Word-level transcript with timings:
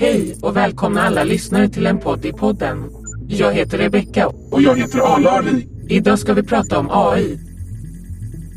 Hej 0.00 0.36
och 0.42 0.56
välkomna 0.56 1.02
alla 1.02 1.24
lyssnare 1.24 1.68
till 1.68 1.86
en 1.86 2.00
podd 2.00 2.24
i 2.24 2.32
podden. 2.32 2.90
Jag 3.28 3.52
heter 3.52 3.78
Rebecka 3.78 4.28
Och 4.28 4.62
jag 4.62 4.78
heter 4.78 4.98
Alari. 4.98 5.68
Idag 5.88 6.18
ska 6.18 6.34
vi 6.34 6.42
prata 6.42 6.78
om 6.78 6.88
AI. 6.90 7.38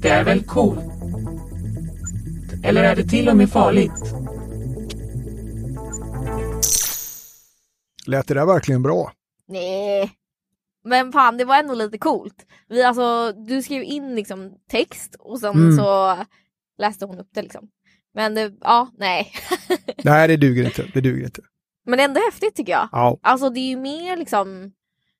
Det 0.02 0.10
är 0.10 0.24
väl 0.24 0.44
coolt? 0.44 0.79
Eller 2.64 2.84
är 2.84 2.96
det 2.96 3.04
till 3.04 3.29
och 3.29 3.38
med 3.38 3.50
farligt? 3.50 4.14
Lät 8.07 8.28
det 8.28 8.34
där 8.34 8.46
verkligen 8.46 8.84
bra? 8.84 9.12
Nej. 9.48 10.12
Men 10.84 11.12
fan 11.12 11.38
det 11.38 11.46
var 11.46 11.60
ändå 11.60 11.73
lite 11.73 11.98
coolt. 11.98 12.46
Vi, 12.70 12.84
alltså, 12.84 13.32
du 13.48 13.62
skrev 13.62 13.84
in 13.84 14.16
liksom 14.16 14.52
text 14.71 15.16
och 15.20 15.39
sen 15.39 15.55
Mm. 15.55 15.78
så 15.78 16.18
läste 16.78 17.05
hon 17.05 17.20
upp 17.20 17.30
det 17.34 17.41
liksom. 17.41 17.68
Men 18.16 18.36
det, 18.36 18.52
ja, 18.61 18.89
nej. 18.98 19.32
Nej, 20.04 20.28
det 20.28 20.38
duger 20.38 20.65
inte. 20.65 20.86
Det 20.93 21.01
duger 21.01 21.25
inte. 21.25 21.42
Men 21.86 22.00
ändå 22.00 22.21
häftigt 22.32 22.55
tycker 22.55 22.71
jag. 22.71 22.89
Ja, 22.92 23.19
Alltså 23.24 23.50
det 23.50 23.60
är 23.60 23.69
ju 23.69 23.78
mer 23.78 24.18
liksom 24.18 24.71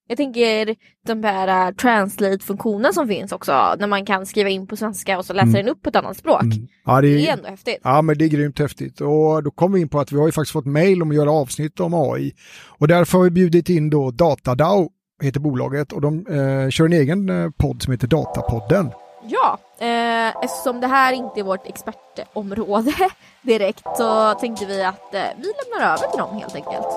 jag 0.08 0.18
tänker 0.18 0.76
den 1.08 1.24
här 1.24 1.70
uh, 1.70 1.76
translate-funktionen 1.76 2.94
som 2.94 3.08
finns 3.08 3.32
också 3.32 3.76
när 3.80 3.88
man 3.88 4.06
kan 4.06 4.26
skriva 4.26 4.50
in 4.50 4.68
på 4.68 4.76
svenska 4.76 5.18
och 5.18 5.26
så 5.26 5.34
läser 5.34 5.48
Mm. 5.50 5.66
den 5.66 5.70
upp 5.70 5.82
på 5.82 5.90
ett 5.90 5.96
annat 5.96 6.18
språk. 6.18 6.42
mm. 6.42 6.68
ja, 6.86 7.02
det 7.02 7.08
Det 7.08 7.26
är 7.26 7.30
är, 7.30 7.34
ändå 7.38 7.50
häftigt. 7.50 7.80
ja, 7.84 8.02
men 8.02 8.18
det 8.18 8.26
är 8.26 8.30
grymt 8.30 8.60
häftigt. 8.60 9.02
Och 9.02 9.44
då 9.44 9.52
kommer 9.52 9.76
vi 9.76 9.82
in 9.82 9.90
på 9.90 10.00
att 10.00 10.12
vi 10.12 10.18
har 10.18 10.26
ju 10.26 10.32
faktiskt 10.32 10.54
fått 10.54 10.66
mejl 10.66 11.02
om 11.02 11.10
att 11.10 11.16
göra 11.16 11.32
avsnitt 11.32 11.80
om 11.80 11.94
AI. 11.94 12.34
Och 12.80 12.88
därför 12.88 13.18
har 13.18 13.24
vi 13.26 13.30
bjudit 13.32 13.70
in 13.70 13.90
då 13.90 14.12
Datadao, 14.12 14.90
heter 15.24 15.40
bolaget, 15.40 15.92
och 15.92 16.02
de 16.02 16.26
eh, 16.28 16.70
kör 16.70 16.86
en 16.86 16.94
egen 16.94 17.30
eh, 17.30 17.50
podd 17.58 17.82
som 17.82 17.92
heter 17.92 18.08
Datapodden. 18.08 18.92
Ja, 19.28 19.58
eh, 19.84 20.44
eftersom 20.44 20.80
det 20.82 20.88
här 20.88 21.14
inte 21.14 21.40
är 21.40 21.44
vårt 21.44 21.68
expertområde 21.68 22.94
direkt 23.42 23.84
så 23.98 24.34
tänkte 24.34 24.66
vi 24.66 24.84
att 24.84 25.14
eh, 25.14 25.22
vi 25.38 25.54
lämnar 25.72 25.94
över 25.94 26.08
till 26.08 26.20
dem 26.20 26.38
helt 26.38 26.56
enkelt. 26.56 26.88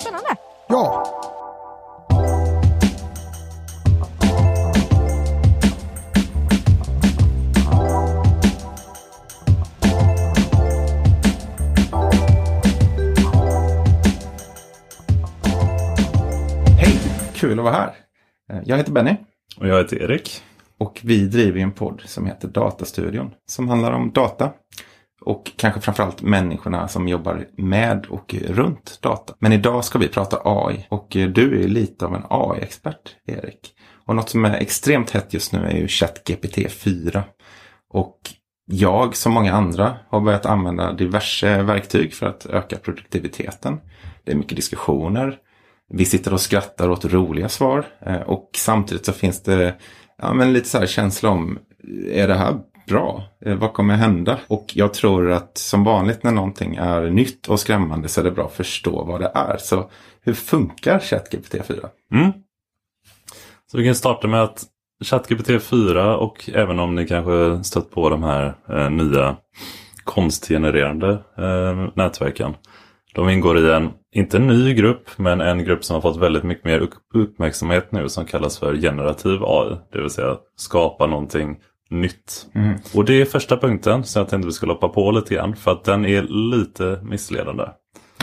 Spännande! 0.00 0.36
Ja, 0.68 1.06
Hej! 16.78 16.98
Kul 17.34 17.58
att 17.58 17.64
vara 17.64 17.74
här. 17.74 17.94
Eh, 18.52 18.58
Jag 18.64 18.76
heter 18.76 18.92
Benny 18.92 19.16
Och 19.60 19.68
jag 19.68 19.78
heter 19.78 20.02
Erik 20.02 20.42
och 20.78 21.00
vi 21.04 21.26
driver 21.26 21.58
ju 21.58 21.62
en 21.62 21.72
podd 21.72 22.02
som 22.06 22.26
heter 22.26 22.48
Datastudion. 22.48 23.30
Som 23.46 23.68
handlar 23.68 23.92
om 23.92 24.12
data. 24.12 24.52
Och 25.20 25.52
kanske 25.56 25.80
framförallt 25.80 26.22
människorna 26.22 26.88
som 26.88 27.08
jobbar 27.08 27.46
med 27.56 28.06
och 28.06 28.34
runt 28.34 28.98
data. 29.02 29.34
Men 29.38 29.52
idag 29.52 29.84
ska 29.84 29.98
vi 29.98 30.08
prata 30.08 30.40
AI. 30.44 30.86
Och 30.88 31.06
du 31.10 31.64
är 31.64 31.68
lite 31.68 32.06
av 32.06 32.14
en 32.14 32.22
AI-expert, 32.30 33.16
Erik. 33.26 33.72
Och 34.06 34.16
något 34.16 34.28
som 34.28 34.44
är 34.44 34.54
extremt 34.54 35.10
hett 35.10 35.34
just 35.34 35.52
nu 35.52 35.66
är 35.66 35.76
ju 35.76 35.88
ChatGPT 35.88 36.72
4. 36.72 37.24
Och 37.90 38.18
jag, 38.66 39.16
som 39.16 39.32
många 39.32 39.52
andra, 39.52 39.96
har 40.08 40.20
börjat 40.20 40.46
använda 40.46 40.92
diverse 40.92 41.62
verktyg 41.62 42.14
för 42.14 42.26
att 42.26 42.46
öka 42.46 42.76
produktiviteten. 42.76 43.80
Det 44.24 44.32
är 44.32 44.36
mycket 44.36 44.56
diskussioner. 44.56 45.38
Vi 45.88 46.04
sitter 46.04 46.32
och 46.32 46.40
skrattar 46.40 46.90
åt 46.90 47.04
roliga 47.04 47.48
svar. 47.48 47.86
Eh, 48.00 48.20
och 48.20 48.50
samtidigt 48.56 49.06
så 49.06 49.12
finns 49.12 49.42
det 49.42 49.74
ja, 50.22 50.34
men 50.34 50.52
lite 50.52 50.68
så 50.68 50.78
här 50.78 50.86
känsla 50.86 51.30
om, 51.30 51.58
är 52.12 52.28
det 52.28 52.34
här 52.34 52.54
bra? 52.86 53.22
Eh, 53.44 53.54
vad 53.54 53.72
kommer 53.72 53.94
hända? 53.94 54.38
Och 54.46 54.72
jag 54.74 54.94
tror 54.94 55.30
att 55.30 55.58
som 55.58 55.84
vanligt 55.84 56.22
när 56.22 56.32
någonting 56.32 56.76
är 56.76 57.10
nytt 57.10 57.48
och 57.48 57.60
skrämmande 57.60 58.08
så 58.08 58.20
är 58.20 58.24
det 58.24 58.30
bra 58.30 58.46
att 58.46 58.52
förstå 58.52 59.04
vad 59.04 59.20
det 59.20 59.30
är. 59.34 59.56
Så 59.56 59.90
hur 60.22 60.34
funkar 60.34 60.98
ChatGPT 60.98 61.66
4? 61.66 61.88
Mm. 62.12 62.32
Så 63.70 63.78
vi 63.78 63.84
kan 63.84 63.94
starta 63.94 64.28
med 64.28 64.42
att 64.42 64.64
ChatGPT 65.04 65.62
4 65.62 66.16
och 66.16 66.50
även 66.54 66.78
om 66.78 66.94
ni 66.94 67.06
kanske 67.06 67.64
stött 67.64 67.90
på 67.90 68.08
de 68.08 68.22
här 68.22 68.54
eh, 68.68 68.90
nya 68.90 69.36
konstgenererande 70.04 71.10
eh, 71.38 71.88
nätverken. 71.94 72.54
De 73.16 73.28
ingår 73.30 73.58
i 73.58 73.72
en, 73.72 73.90
inte 74.14 74.36
en 74.36 74.46
ny 74.46 74.74
grupp, 74.74 75.10
men 75.16 75.40
en 75.40 75.64
grupp 75.64 75.84
som 75.84 75.94
har 75.94 76.00
fått 76.00 76.16
väldigt 76.16 76.42
mycket 76.44 76.64
mer 76.64 76.78
upp- 76.78 76.94
uppmärksamhet 77.14 77.92
nu 77.92 78.08
som 78.08 78.24
kallas 78.26 78.58
för 78.58 78.76
generativ 78.76 79.44
AI. 79.44 79.76
Det 79.92 80.00
vill 80.00 80.10
säga 80.10 80.36
skapa 80.56 81.06
någonting 81.06 81.56
nytt. 81.90 82.46
Mm. 82.54 82.78
Och 82.94 83.04
det 83.04 83.20
är 83.20 83.24
första 83.24 83.56
punkten 83.56 84.04
så 84.04 84.18
jag 84.18 84.28
tänkte 84.28 84.46
vi 84.46 84.52
skulle 84.52 84.72
hoppa 84.72 84.88
på 84.88 85.10
lite 85.10 85.34
grann 85.34 85.56
för 85.56 85.72
att 85.72 85.84
den 85.84 86.04
är 86.06 86.22
lite 86.56 86.98
missledande. 87.02 87.64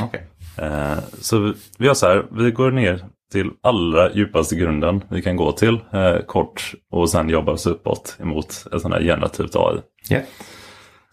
Okej. 0.01 0.23
Eh, 0.57 0.97
Så 1.21 1.37
vi- 1.39 1.53
vi 1.77 1.85
gör 1.85 1.93
så 1.93 2.07
här, 2.07 2.25
vi 2.31 2.51
går 2.51 2.71
ner 2.71 3.05
till 3.31 3.49
allra 3.63 4.13
djupaste 4.13 4.55
grunden 4.55 5.03
vi 5.09 5.21
kan 5.21 5.35
gå 5.35 5.51
till 5.51 5.79
eh, 5.93 6.17
kort 6.27 6.73
och 6.91 7.09
sen 7.09 7.29
jobbar 7.29 7.53
oss 7.53 7.65
uppåt 7.67 8.17
emot 8.21 8.65
ett 8.73 8.81
sånt 8.81 8.93
här 8.93 9.01
generativt 9.01 9.55
AI. 9.55 9.77
Ja. 10.09 10.19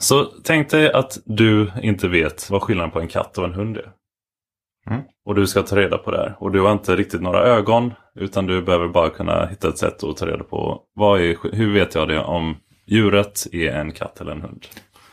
Så 0.02 0.24
tänk 0.24 0.70
dig 0.70 0.92
att 0.92 1.18
du 1.24 1.70
inte 1.82 2.08
vet 2.08 2.50
vad 2.50 2.62
skillnaden 2.62 2.90
på 2.90 3.00
en 3.00 3.08
katt 3.08 3.38
och 3.38 3.44
en 3.44 3.54
hund 3.54 3.76
är. 3.76 3.92
Mm. 4.90 5.02
Och 5.24 5.34
du 5.34 5.46
ska 5.46 5.62
ta 5.62 5.76
reda 5.76 5.98
på 5.98 6.10
det 6.10 6.16
här. 6.16 6.36
Och 6.38 6.52
du 6.52 6.60
har 6.60 6.72
inte 6.72 6.96
riktigt 6.96 7.22
några 7.22 7.42
ögon 7.42 7.92
utan 8.14 8.46
du 8.46 8.62
behöver 8.62 8.88
bara 8.88 9.10
kunna 9.10 9.46
hitta 9.46 9.68
ett 9.68 9.78
sätt 9.78 10.04
att 10.04 10.16
ta 10.16 10.26
reda 10.26 10.44
på 10.44 10.82
vad 10.94 11.20
är, 11.20 11.36
hur 11.56 11.72
vet 11.72 11.94
jag 11.94 12.08
det 12.08 12.20
om 12.20 12.56
djuret 12.86 13.46
är 13.52 13.72
en 13.72 13.92
katt 13.92 14.20
eller 14.20 14.32
en 14.32 14.42
hund. 14.42 14.66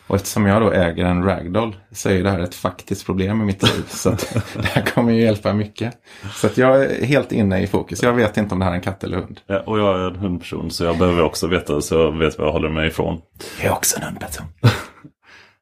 Och 0.07 0.15
eftersom 0.15 0.45
jag 0.45 0.61
då 0.61 0.71
äger 0.71 1.05
en 1.05 1.23
ragdoll 1.23 1.75
så 1.91 2.09
är 2.09 2.23
det 2.23 2.29
här 2.29 2.39
ett 2.39 2.55
faktiskt 2.55 3.05
problem 3.05 3.41
i 3.41 3.45
mitt 3.45 3.63
liv. 3.63 3.83
Så 3.87 4.09
det 4.55 4.65
här 4.65 4.81
kommer 4.81 5.11
ju 5.11 5.21
hjälpa 5.21 5.53
mycket. 5.53 5.93
Så 6.33 6.49
jag 6.55 6.83
är 6.83 7.05
helt 7.05 7.31
inne 7.31 7.61
i 7.61 7.67
fokus. 7.67 8.03
Jag 8.03 8.13
vet 8.13 8.37
inte 8.37 8.53
om 8.53 8.59
det 8.59 8.65
här 8.65 8.71
är 8.71 8.75
en 8.75 8.81
katt 8.81 9.03
eller 9.03 9.17
hund. 9.17 9.39
Ja, 9.47 9.59
och 9.59 9.79
jag 9.79 9.99
är 9.99 10.07
en 10.07 10.15
hundperson 10.15 10.71
så 10.71 10.83
jag 10.83 10.97
behöver 10.97 11.23
också 11.23 11.47
veta 11.47 11.81
så 11.81 11.95
jag 11.95 12.17
vet 12.17 12.37
vad 12.37 12.47
jag 12.47 12.51
håller 12.51 12.69
mig 12.69 12.87
ifrån. 12.87 13.21
Jag 13.61 13.71
är 13.71 13.75
också 13.75 13.97
en 13.97 14.03
hundperson. 14.03 14.45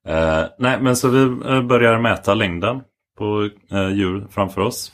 Eh, 0.08 0.44
nej, 0.60 0.78
men 0.82 0.96
så 0.96 1.08
vi 1.08 1.22
eh, 1.50 1.62
börjar 1.62 2.00
mäta 2.00 2.34
längden 2.34 2.82
på 3.18 3.50
eh, 3.72 3.90
djur 3.90 4.28
framför 4.32 4.62
oss. 4.62 4.92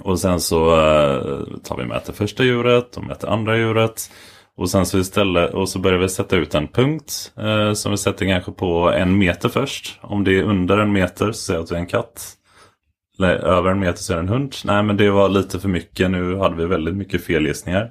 Och 0.00 0.18
sen 0.18 0.40
så 0.40 0.70
eh, 0.70 1.58
tar 1.64 1.76
vi 1.76 1.84
mäter 1.84 2.12
första 2.12 2.44
djuret 2.44 2.96
och 2.96 3.04
mäter 3.04 3.28
andra 3.28 3.56
djuret. 3.56 4.10
Och 4.58 4.70
sen 4.70 4.86
så 4.86 4.98
istället, 4.98 5.54
och 5.54 5.68
så 5.68 5.78
börjar 5.78 5.98
vi 5.98 6.08
sätta 6.08 6.36
ut 6.36 6.54
en 6.54 6.68
punkt 6.68 7.32
eh, 7.40 7.72
som 7.72 7.90
vi 7.90 7.96
sätter 7.98 8.26
kanske 8.26 8.52
på 8.52 8.90
en 8.92 9.18
meter 9.18 9.48
först. 9.48 9.98
Om 10.02 10.24
det 10.24 10.38
är 10.38 10.42
under 10.42 10.78
en 10.78 10.92
meter 10.92 11.26
så 11.26 11.38
säger 11.38 11.58
jag 11.58 11.62
att 11.64 11.68
det 11.68 11.74
är 11.74 11.78
en 11.80 11.86
katt. 11.86 12.34
Eller 13.18 13.34
över 13.34 13.70
en 13.70 13.78
meter 13.80 13.98
så 14.02 14.12
är 14.12 14.16
det 14.16 14.22
en 14.22 14.28
hund. 14.28 14.54
Nej 14.64 14.82
men 14.82 14.96
det 14.96 15.10
var 15.10 15.28
lite 15.28 15.60
för 15.60 15.68
mycket. 15.68 16.10
Nu 16.10 16.36
hade 16.36 16.56
vi 16.56 16.66
väldigt 16.66 16.96
mycket 16.96 17.24
felgissningar. 17.24 17.90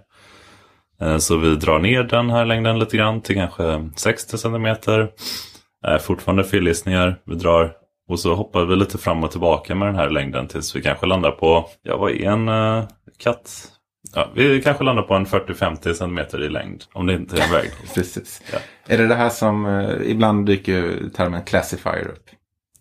Eh, 1.02 1.18
Så 1.18 1.38
vi 1.38 1.56
drar 1.56 1.80
ner 1.80 2.04
den 2.04 2.30
här 2.30 2.46
längden 2.46 2.80
lite 2.80 2.98
grann 2.98 3.22
till 3.22 3.36
kanske 3.36 3.90
60 3.96 4.38
centimeter. 4.38 5.10
Eh, 5.88 5.98
Fortfarande 5.98 6.44
felgissningar. 6.44 7.20
Vi 7.26 7.36
drar 7.36 7.72
och 8.10 8.20
så 8.20 8.36
hoppar 8.36 8.66
vi 8.66 8.76
lite 8.76 8.98
fram 8.98 9.24
och 9.24 9.32
tillbaka 9.32 9.76
med 9.76 9.88
den 9.88 9.96
här 9.96 10.10
längden 10.10 10.48
tills 10.48 10.76
vi 10.76 10.82
kanske 10.82 11.06
landar 11.06 11.32
på, 11.32 11.66
ja 11.84 11.98
vad 11.98 12.12
är 12.12 12.30
en 12.30 12.48
eh, 12.50 12.84
katt? 13.18 13.72
Ja, 14.16 14.30
vi 14.34 14.62
kanske 14.62 14.84
landar 14.84 15.04
på 15.04 15.14
en 15.14 15.26
40-50 15.26 15.94
centimeter 15.94 16.44
i 16.44 16.50
längd. 16.50 16.84
Om 16.94 17.06
det 17.06 17.14
inte 17.14 17.38
är 17.38 17.44
en 17.44 17.52
väg. 17.52 17.72
Precis. 17.96 18.42
Ja. 18.52 18.60
Är 18.88 18.98
det 18.98 19.08
det 19.08 19.16
här 19.16 19.30
som 19.30 19.66
eh, 19.66 20.12
ibland 20.12 20.46
dyker 20.46 21.10
termen 21.16 21.44
classifier 21.44 22.08
upp? 22.08 22.30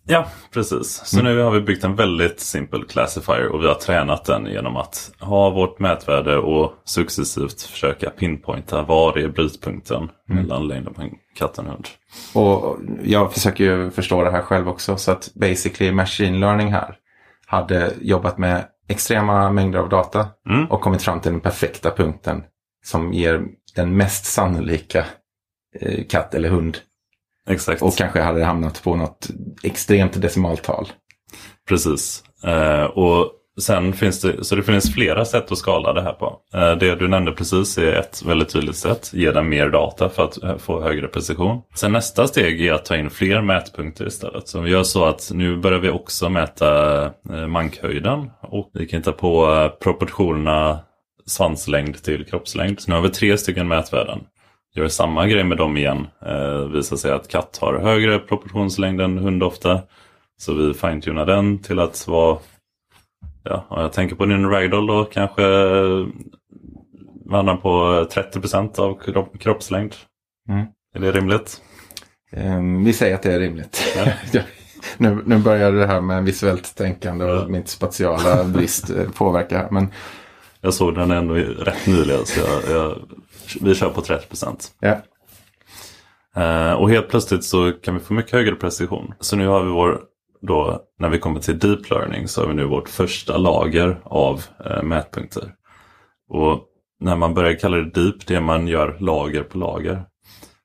Ja, 0.09 0.27
precis. 0.53 1.01
Så 1.05 1.23
nu 1.23 1.39
har 1.39 1.51
vi 1.51 1.61
byggt 1.61 1.83
en 1.83 1.95
väldigt 1.95 2.39
simpel 2.39 2.83
classifier 2.83 3.47
och 3.47 3.63
vi 3.63 3.67
har 3.67 3.75
tränat 3.75 4.25
den 4.25 4.45
genom 4.45 4.77
att 4.77 5.11
ha 5.19 5.49
vårt 5.49 5.79
mätvärde 5.79 6.37
och 6.37 6.73
successivt 6.83 7.61
försöka 7.61 8.09
pinpointa 8.09 8.81
var 8.81 9.17
är 9.17 9.27
brytpunkten 9.27 10.09
mellan 10.25 10.67
längden 10.67 10.93
på 10.93 11.01
en 11.01 11.09
katt 11.35 11.57
och 11.57 11.63
en 11.63 11.69
hund. 11.69 11.87
Och 12.33 12.77
jag 13.03 13.33
försöker 13.33 13.63
ju 13.63 13.91
förstå 13.91 14.23
det 14.23 14.31
här 14.31 14.41
själv 14.41 14.69
också. 14.69 14.97
Så 14.97 15.11
att 15.11 15.33
basically 15.33 15.91
machine 15.91 16.39
learning 16.39 16.71
här 16.71 16.95
hade 17.45 17.93
jobbat 18.01 18.37
med 18.37 18.65
extrema 18.87 19.51
mängder 19.51 19.79
av 19.79 19.89
data 19.89 20.27
Mm. 20.49 20.65
och 20.65 20.81
kommit 20.81 21.01
fram 21.01 21.21
till 21.21 21.31
den 21.31 21.41
perfekta 21.41 21.91
punkten 21.91 22.43
som 22.85 23.13
ger 23.13 23.45
den 23.75 23.97
mest 23.97 24.25
sannolika 24.25 25.05
eh, 25.79 26.05
katt 26.09 26.33
eller 26.33 26.49
hund. 26.49 26.77
Exakt. 27.49 27.81
Och 27.81 27.95
kanske 27.95 28.21
hade 28.21 28.43
hamnat 28.45 28.83
på 28.83 28.95
något 28.95 29.27
extremt 29.63 30.21
decimaltal. 30.21 30.87
Precis. 31.67 32.23
Eh, 32.43 32.83
och 32.83 33.31
sen 33.61 33.93
finns 33.93 34.21
det, 34.21 34.43
så 34.43 34.55
det 34.55 34.63
finns 34.63 34.93
flera 34.93 35.25
sätt 35.25 35.51
att 35.51 35.57
skala 35.57 35.93
det 35.93 36.01
här 36.01 36.13
på. 36.13 36.37
Eh, 36.53 36.75
det 36.75 36.95
du 36.95 37.07
nämnde 37.07 37.31
precis 37.31 37.77
är 37.77 37.93
ett 37.93 38.23
väldigt 38.25 38.49
tydligt 38.49 38.75
sätt. 38.75 39.11
Ge 39.13 39.31
den 39.31 39.49
mer 39.49 39.69
data 39.69 40.09
för 40.09 40.23
att 40.23 40.43
eh, 40.43 40.57
få 40.57 40.81
högre 40.81 41.07
precision. 41.07 41.61
Sen 41.75 41.91
nästa 41.91 42.27
steg 42.27 42.61
är 42.61 42.73
att 42.73 42.85
ta 42.85 42.95
in 42.95 43.09
fler 43.09 43.41
mätpunkter 43.41 44.07
istället. 44.07 44.47
Så 44.47 44.61
vi 44.61 44.71
gör 44.71 44.83
så 44.83 45.05
att 45.05 45.31
nu 45.33 45.57
börjar 45.57 45.79
vi 45.79 45.89
också 45.89 46.29
mäta 46.29 47.03
eh, 47.05 47.47
mankhöjden. 47.47 48.29
Och 48.41 48.71
vi 48.73 48.87
kan 48.87 49.01
ta 49.01 49.11
på 49.11 49.69
proportionerna 49.79 50.79
svanslängd 51.25 52.03
till 52.03 52.25
kroppslängd. 52.25 52.79
Så 52.79 52.91
nu 52.91 52.95
har 52.95 53.03
vi 53.03 53.09
tre 53.09 53.37
stycken 53.37 53.67
mätvärden. 53.67 54.19
Gör 54.75 54.87
samma 54.87 55.27
grej 55.27 55.43
med 55.43 55.57
dem 55.57 55.77
igen. 55.77 56.07
Eh, 56.25 56.59
visar 56.59 56.97
sig 56.97 57.11
att 57.11 57.27
katt 57.27 57.57
har 57.61 57.79
högre 57.79 58.19
proportionslängd 58.19 59.01
än 59.01 59.17
hund 59.17 59.43
ofta. 59.43 59.81
Så 60.37 60.53
vi 60.53 60.73
finetunar 60.73 61.25
den 61.25 61.61
till 61.61 61.79
att 61.79 62.07
vara, 62.07 62.37
ja, 63.49 63.65
om 63.69 63.81
jag 63.81 63.93
tänker 63.93 64.15
på 64.15 64.25
din 64.25 64.49
ragdoll 64.49 64.87
då, 64.87 65.03
kanske 65.05 65.41
vandrar 67.25 67.55
på 67.57 67.69
30% 68.11 68.79
av 68.79 68.99
kropp, 68.99 69.39
kroppslängd. 69.39 69.95
Mm. 70.49 70.65
Är 70.95 70.99
det 70.99 71.11
rimligt? 71.11 71.61
Ehm, 72.31 72.83
vi 72.83 72.93
säger 72.93 73.15
att 73.15 73.23
det 73.23 73.33
är 73.33 73.39
rimligt. 73.39 73.83
Ja. 74.31 74.41
Nu, 74.97 75.23
nu 75.25 75.37
börjar 75.37 75.71
det 75.71 75.87
här 75.87 76.01
med 76.01 76.23
visuellt 76.23 76.75
tänkande 76.75 77.25
och 77.25 77.37
Ja. 77.41 77.47
mitt 77.47 77.67
spatiala 77.69 78.43
brist 78.43 78.89
eh, 78.89 79.09
påverka. 79.11 79.57
här, 79.57 79.67
Men 79.71 79.87
Jag 80.61 80.73
såg 80.73 80.95
den 80.95 81.11
ändå 81.11 81.33
rätt 81.33 81.87
nyligen 81.87 82.25
så 82.25 82.39
jag, 82.39 82.77
jag, 82.77 82.97
vi 83.61 83.75
kör 83.75 83.89
på 83.89 84.01
30%. 84.01 84.55
ja, 84.79 84.97
Eh, 86.35 86.71
och 86.73 86.89
helt 86.89 87.09
plötsligt 87.09 87.43
så 87.43 87.71
kan 87.71 87.93
vi 87.93 87.99
få 87.99 88.13
mycket 88.13 88.31
högre 88.31 88.55
precision. 88.55 89.13
Så 89.19 89.35
nu 89.35 89.47
har 89.47 89.63
vi 89.63 89.69
vår, 89.71 90.01
då 90.41 90.81
när 90.99 91.09
vi 91.09 91.19
kommer 91.19 91.39
till 91.39 91.59
deep 91.59 91.89
learning 91.89 92.27
så 92.27 92.41
har 92.41 92.47
vi 92.47 92.53
nu 92.53 92.65
vårt 92.65 92.89
första 92.89 93.37
lager 93.37 94.01
av 94.03 94.43
eh, 94.65 94.83
mätpunkter. 94.83 95.53
Och 96.29 96.63
när 96.99 97.15
man 97.15 97.33
börjar 97.33 97.59
kalla 97.59 97.77
det 97.77 97.91
deep, 97.91 98.27
det 98.27 98.35
är 98.35 98.41
man 98.41 98.67
gör 98.67 98.97
lager 98.99 99.43
på 99.43 99.57
lager. 99.57 100.05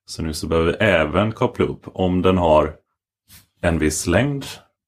Så 0.04 0.22
nu 0.22 0.34
så 0.34 0.46
behöver 0.46 0.72
vi 0.72 0.78
även 0.78 1.32
koppla 1.32 1.64
upp 1.64 1.82
om 1.84 2.22
den 2.22 2.38
har 2.38 2.74
en 3.60 3.78
viss 3.78 4.06
längd 4.06 4.44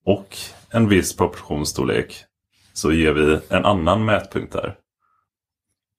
och 0.06 0.36
en 0.70 0.88
viss 0.88 1.16
proportionsstorlek. 1.16 2.14
Så 2.72 2.92
ger 2.92 3.12
vi 3.12 3.40
en 3.48 3.64
annan 3.64 4.04
mätpunkt 4.04 4.52
där. 4.52 4.76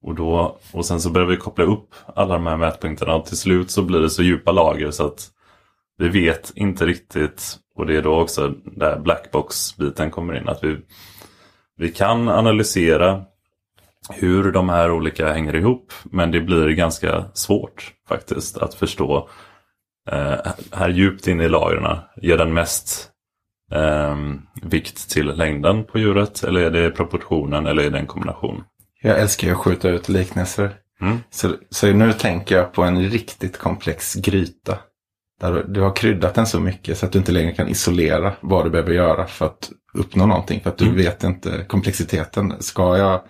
Och, 0.02 0.16
då, 0.16 0.58
och 0.74 0.86
sen 0.86 1.02
så 1.02 1.10
börjar 1.10 1.28
vi 1.28 1.38
koppla 1.38 1.64
upp 1.64 1.96
alla 2.16 2.34
de 2.34 2.48
här 2.48 2.58
mätpunkterna 2.58 3.16
och 3.16 3.26
till 3.26 3.38
slut 3.38 3.72
så 3.72 3.82
blir 3.82 4.00
det 4.00 4.10
så 4.10 4.24
djupa 4.24 4.52
lager 4.52 4.92
så 4.92 5.06
att 5.06 5.32
vi 5.98 6.10
vet 6.10 6.52
inte 6.56 6.86
riktigt 6.86 7.60
och 7.76 7.86
det 7.86 7.98
är 7.98 8.02
då 8.02 8.22
också 8.22 8.54
där 8.66 9.00
blackbox-biten 9.00 10.12
kommer 10.12 10.38
in. 10.38 10.50
Att 10.50 10.64
vi, 10.64 10.78
vi 11.78 11.92
kan 11.92 12.30
analysera 12.30 13.24
hur 14.10 14.52
de 14.52 14.70
här 14.70 14.92
olika 14.92 15.34
hänger 15.34 15.56
ihop 15.56 15.94
men 16.04 16.32
det 16.32 16.42
blir 16.42 16.70
ganska 16.70 17.26
svårt 17.34 17.94
faktiskt 18.08 18.58
att 18.58 18.74
förstå 18.74 19.30
eh, 20.12 20.36
här 20.72 20.90
djupt 20.90 21.28
inne 21.28 21.44
i 21.44 21.50
lagren. 21.50 21.98
Ger 22.22 22.38
den 22.38 22.54
mest 22.54 23.12
eh, 23.72 24.16
vikt 24.62 25.10
till 25.10 25.28
längden 25.28 25.84
på 25.84 26.00
djuret 26.00 26.44
eller 26.44 26.62
är 26.62 26.72
det 26.72 26.92
proportionen 26.92 27.66
eller 27.66 27.84
är 27.84 27.90
det 27.90 28.00
en 28.00 28.08
kombination? 28.08 28.64
jag 29.06 29.20
älskar 29.20 29.48
ju 29.48 29.54
att 29.54 29.60
skjuta 29.60 29.90
ut 29.90 30.10
liknelser. 30.10 30.76
Mm. 31.02 31.18
Så, 31.30 31.56
så 31.70 31.88
nu 31.88 32.14
tänker 32.14 32.56
jag 32.56 32.74
på 32.74 32.84
en 32.84 33.10
riktigt 33.10 33.58
komplex 33.58 34.16
gryta. 34.16 34.78
Där 35.40 35.66
du, 35.68 35.82
har 35.82 35.96
kryddat 35.96 36.36
den 36.36 36.46
så 36.48 36.60
mycket 36.60 36.98
så 36.98 37.06
att 37.06 37.12
du 37.12 37.20
inte 37.20 37.32
längre 37.32 37.52
kan 37.52 37.68
isolera 37.68 38.34
vad 38.42 38.66
du 38.66 38.70
behöver 38.70 38.94
göra 38.94 39.26
för 39.26 39.46
att 39.46 39.72
uppnå 39.94 40.26
någonting. 40.26 40.60
För 40.62 40.70
att 40.70 40.78
du 40.78 40.86
Mm. 40.86 40.98
vet 40.98 41.24
inte 41.24 41.66
komplexiteten. 41.68 42.54
Ska 42.60 42.98
jag 42.98 43.22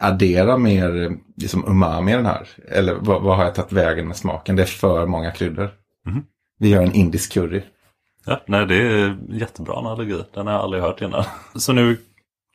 addera 0.00 0.56
mer 0.56 1.02
eh, 1.02 1.10
liksom 1.36 1.64
umami 1.68 2.12
i 2.12 2.14
den 2.14 2.26
här? 2.26 2.48
Eller 2.68 2.94
vad, 2.94 3.22
vad 3.22 3.36
har 3.36 3.44
jag 3.44 3.54
tagit 3.54 3.72
vägen 3.72 4.08
med 4.08 4.16
smaken? 4.16 4.56
Det 4.56 4.62
är 4.62 4.66
för 4.66 5.06
många 5.06 5.30
kryddor. 5.30 5.70
Mhm. 6.06 6.22
Vi 6.58 6.68
gör 6.68 6.82
en 6.82 6.92
indisk 6.94 7.32
curry. 7.32 7.62
Ja, 8.26 8.40
nej 8.46 8.66
det 8.66 8.76
är 8.76 9.16
jättebra 9.30 9.78
analogi. 9.78 10.22
Den 10.34 10.46
har 10.46 10.54
jag 10.54 10.62
aldrig 10.62 10.82
hört 10.82 11.00
innan. 11.02 11.24
Så 11.54 11.72
nu 11.72 11.96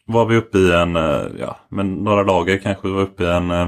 var 0.05 0.25
vi 0.25 0.35
uppe 0.35 0.57
i 0.57 0.71
en, 0.71 0.95
eh, 0.95 1.21
ja, 1.39 1.57
men 1.69 1.93
några 1.95 2.23
lager 2.23 2.57
kanske 2.57 2.87
vi 2.87 2.93
var 2.93 3.01
uppe 3.01 3.23
i 3.23 3.27
en 3.27 3.51
eh, 3.51 3.67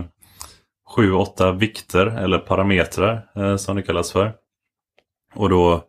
sju, 0.95 1.11
åtta 1.13 1.51
vikter 1.51 2.05
eller 2.05 2.37
parametrar 2.39 3.25
eh, 3.35 3.55
som 3.55 3.75
det 3.75 3.81
kallas 3.81 4.11
för. 4.11 4.33
Och 5.35 5.49
då, 5.49 5.83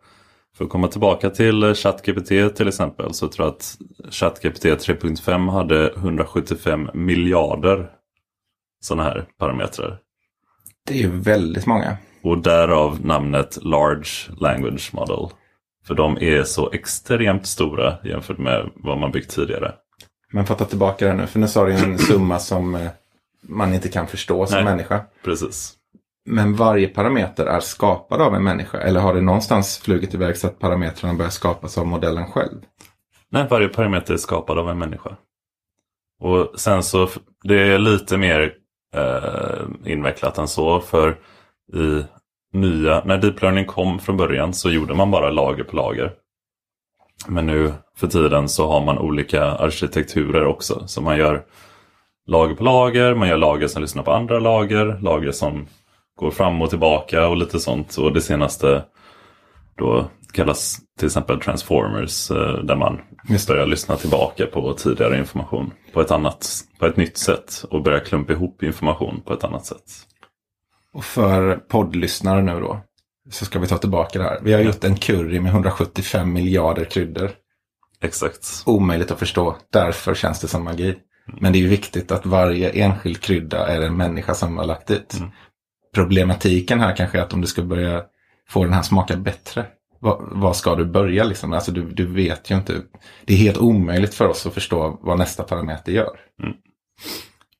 för 0.56 0.64
att 0.64 0.70
komma 0.70 0.88
tillbaka 0.88 1.30
till 1.30 1.74
ChatGPT 1.74 2.56
till 2.56 2.68
exempel, 2.68 3.14
så 3.14 3.28
tror 3.28 3.46
jag 3.46 3.54
att 3.54 3.78
ChatGPT 4.10 4.64
3.5 4.64 5.50
hade 5.50 5.92
175 5.92 6.90
miljarder 6.94 7.90
sådana 8.80 9.02
här 9.02 9.26
parametrar. 9.38 9.98
Det 10.86 10.94
är 10.94 10.98
ju 10.98 11.10
väldigt 11.10 11.66
många. 11.66 11.96
Och 12.22 12.38
därav 12.38 13.06
namnet 13.06 13.58
Large 13.62 14.10
Language 14.40 14.90
Model. 14.94 15.28
För 15.86 15.94
de 15.94 16.18
är 16.20 16.42
så 16.42 16.70
extremt 16.72 17.46
stora 17.46 17.98
jämfört 18.04 18.38
med 18.38 18.70
vad 18.74 18.98
man 18.98 19.10
byggt 19.10 19.30
tidigare. 19.30 19.72
Men 20.32 20.46
för 20.46 20.54
att 20.54 20.58
ta 20.58 20.64
tillbaka 20.64 21.06
det 21.06 21.14
nu, 21.14 21.26
för 21.26 21.38
nu 21.38 21.48
sa 21.48 21.64
du 21.64 21.72
en 21.72 21.98
summa 21.98 22.38
som 22.38 22.74
eh, 22.74 22.90
man 23.42 23.74
inte 23.74 23.88
kan 23.88 24.06
förstå 24.06 24.46
som 24.46 24.56
Nej. 24.56 24.64
människa. 24.64 25.04
Precis. 25.24 25.74
Men 26.26 26.54
varje 26.54 26.88
parameter 26.88 27.46
är 27.46 27.60
skapad 27.60 28.20
av 28.20 28.34
en 28.34 28.44
människa? 28.44 28.78
Eller 28.78 29.00
har 29.00 29.14
det 29.14 29.20
någonstans 29.20 29.78
flugit 29.78 30.14
iväg 30.14 30.36
så 30.36 30.46
att 30.46 30.58
parametrarna 30.58 31.14
börjar 31.14 31.30
skapas 31.30 31.78
av 31.78 31.86
modellen 31.86 32.26
själv? 32.26 32.58
Nej, 33.30 33.46
varje 33.50 33.68
parameter 33.68 34.14
är 34.14 34.18
skapad 34.18 34.58
av 34.58 34.70
en 34.70 34.78
människa. 34.78 35.16
Och 36.20 36.60
sen 36.60 36.82
så, 36.82 37.08
det 37.44 37.58
är 37.58 37.78
lite 37.78 38.16
mer 38.16 38.54
eh, 38.94 39.92
invecklat 39.92 40.38
än 40.38 40.48
så. 40.48 40.80
För 40.80 41.18
i 41.72 42.04
nya, 42.52 43.04
när 43.04 43.18
deep 43.18 43.42
learning 43.42 43.64
kom 43.64 43.98
från 43.98 44.16
början 44.16 44.54
så 44.54 44.70
gjorde 44.70 44.94
man 44.94 45.10
bara 45.10 45.30
lager 45.30 45.64
på 45.64 45.76
lager. 45.76 46.12
Men 47.26 47.46
nu 47.46 47.72
för 47.96 48.06
tiden 48.06 48.48
så 48.48 48.68
har 48.68 48.84
man 48.84 48.98
olika 48.98 49.44
arkitekturer 49.44 50.46
också. 50.46 50.82
Så 50.86 51.02
man 51.02 51.18
gör 51.18 51.44
lager 52.26 52.54
på 52.54 52.64
lager, 52.64 53.14
man 53.14 53.28
gör 53.28 53.36
lager 53.36 53.68
som 53.68 53.82
lyssnar 53.82 54.02
på 54.02 54.12
andra 54.12 54.38
lager, 54.38 54.98
lager 55.02 55.32
som 55.32 55.66
går 56.20 56.30
fram 56.30 56.62
och 56.62 56.70
tillbaka 56.70 57.28
och 57.28 57.36
lite 57.36 57.60
sånt. 57.60 57.96
Och 57.96 58.12
det 58.12 58.20
senaste 58.20 58.84
då 59.78 60.10
kallas 60.32 60.78
till 60.98 61.06
exempel 61.06 61.40
transformers 61.40 62.30
eh, 62.30 62.58
där 62.64 62.76
man 62.76 63.00
Just 63.28 63.48
börjar 63.48 63.66
lyssna 63.66 63.96
tillbaka 63.96 64.46
på 64.46 64.72
tidigare 64.72 65.18
information 65.18 65.72
på 65.92 66.00
ett, 66.00 66.10
annat, 66.10 66.48
på 66.78 66.86
ett 66.86 66.96
nytt 66.96 67.18
sätt 67.18 67.64
och 67.70 67.82
börjar 67.82 68.00
klumpa 68.00 68.32
ihop 68.32 68.62
information 68.62 69.22
på 69.26 69.32
ett 69.32 69.44
annat 69.44 69.66
sätt. 69.66 69.84
Och 70.92 71.04
för 71.04 71.56
poddlyssnare 71.56 72.42
nu 72.42 72.60
då, 72.60 72.80
så 73.30 73.44
ska 73.44 73.58
vi 73.58 73.66
ta 73.66 73.78
tillbaka 73.78 74.18
det 74.18 74.24
här. 74.24 74.40
Vi 74.42 74.52
har 74.52 74.60
gjort 74.60 74.84
en 74.84 74.96
curry 74.96 75.40
med 75.40 75.52
175 75.52 76.32
miljarder 76.32 76.84
kryddor. 76.84 77.30
Exakt. 78.02 78.62
Omöjligt 78.66 79.10
att 79.10 79.18
förstå, 79.18 79.56
därför 79.72 80.14
känns 80.14 80.40
det 80.40 80.48
som 80.48 80.64
magi. 80.64 80.96
Men 81.40 81.52
det 81.52 81.58
är 81.58 81.60
ju 81.60 81.68
viktigt 81.68 82.12
att 82.12 82.26
varje 82.26 82.70
enskild 82.70 83.20
krydda 83.20 83.66
är 83.66 83.80
en 83.80 83.96
människa 83.96 84.34
som 84.34 84.58
har 84.58 84.64
lagt 84.64 84.86
dit. 84.86 85.16
Mm. 85.18 85.30
Problematiken 85.94 86.80
här 86.80 86.96
kanske 86.96 87.18
är 87.18 87.22
att 87.22 87.32
om 87.32 87.40
du 87.40 87.46
ska 87.46 87.62
börja 87.62 88.02
få 88.48 88.64
den 88.64 88.72
här 88.72 88.82
smaka 88.82 89.16
bättre, 89.16 89.66
vad, 89.98 90.18
vad 90.32 90.56
ska 90.56 90.74
du 90.74 90.84
börja 90.84 91.24
liksom? 91.24 91.52
Alltså 91.52 91.72
du, 91.72 91.82
du 91.90 92.06
vet 92.06 92.50
ju 92.50 92.54
inte. 92.56 92.82
Det 93.24 93.32
är 93.32 93.38
helt 93.38 93.58
omöjligt 93.58 94.14
för 94.14 94.28
oss 94.28 94.46
att 94.46 94.54
förstå 94.54 94.98
vad 95.02 95.18
nästa 95.18 95.42
parameter 95.42 95.92
gör. 95.92 96.20
Mm. 96.42 96.54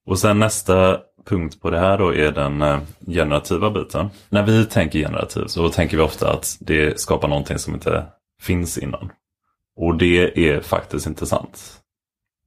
Och 0.06 0.18
sen 0.18 0.38
nästa 0.38 1.00
punkt 1.26 1.60
på 1.62 1.70
det 1.70 1.78
här 1.78 1.98
då 1.98 2.14
är 2.14 2.32
den 2.32 2.62
eh, 2.62 2.80
generativa 3.06 3.70
biten. 3.70 4.10
När 4.28 4.42
vi 4.42 4.64
tänker 4.66 4.98
generativt 4.98 5.50
så 5.50 5.68
tänker 5.68 5.96
vi 5.96 6.02
ofta 6.02 6.32
att 6.32 6.56
det 6.60 7.00
skapar 7.00 7.28
någonting 7.28 7.58
som 7.58 7.74
inte 7.74 8.06
finns 8.40 8.78
innan. 8.78 9.10
Och 9.76 9.98
det 9.98 10.48
är 10.48 10.60
faktiskt 10.60 11.06
inte 11.06 11.26
sant. 11.26 11.80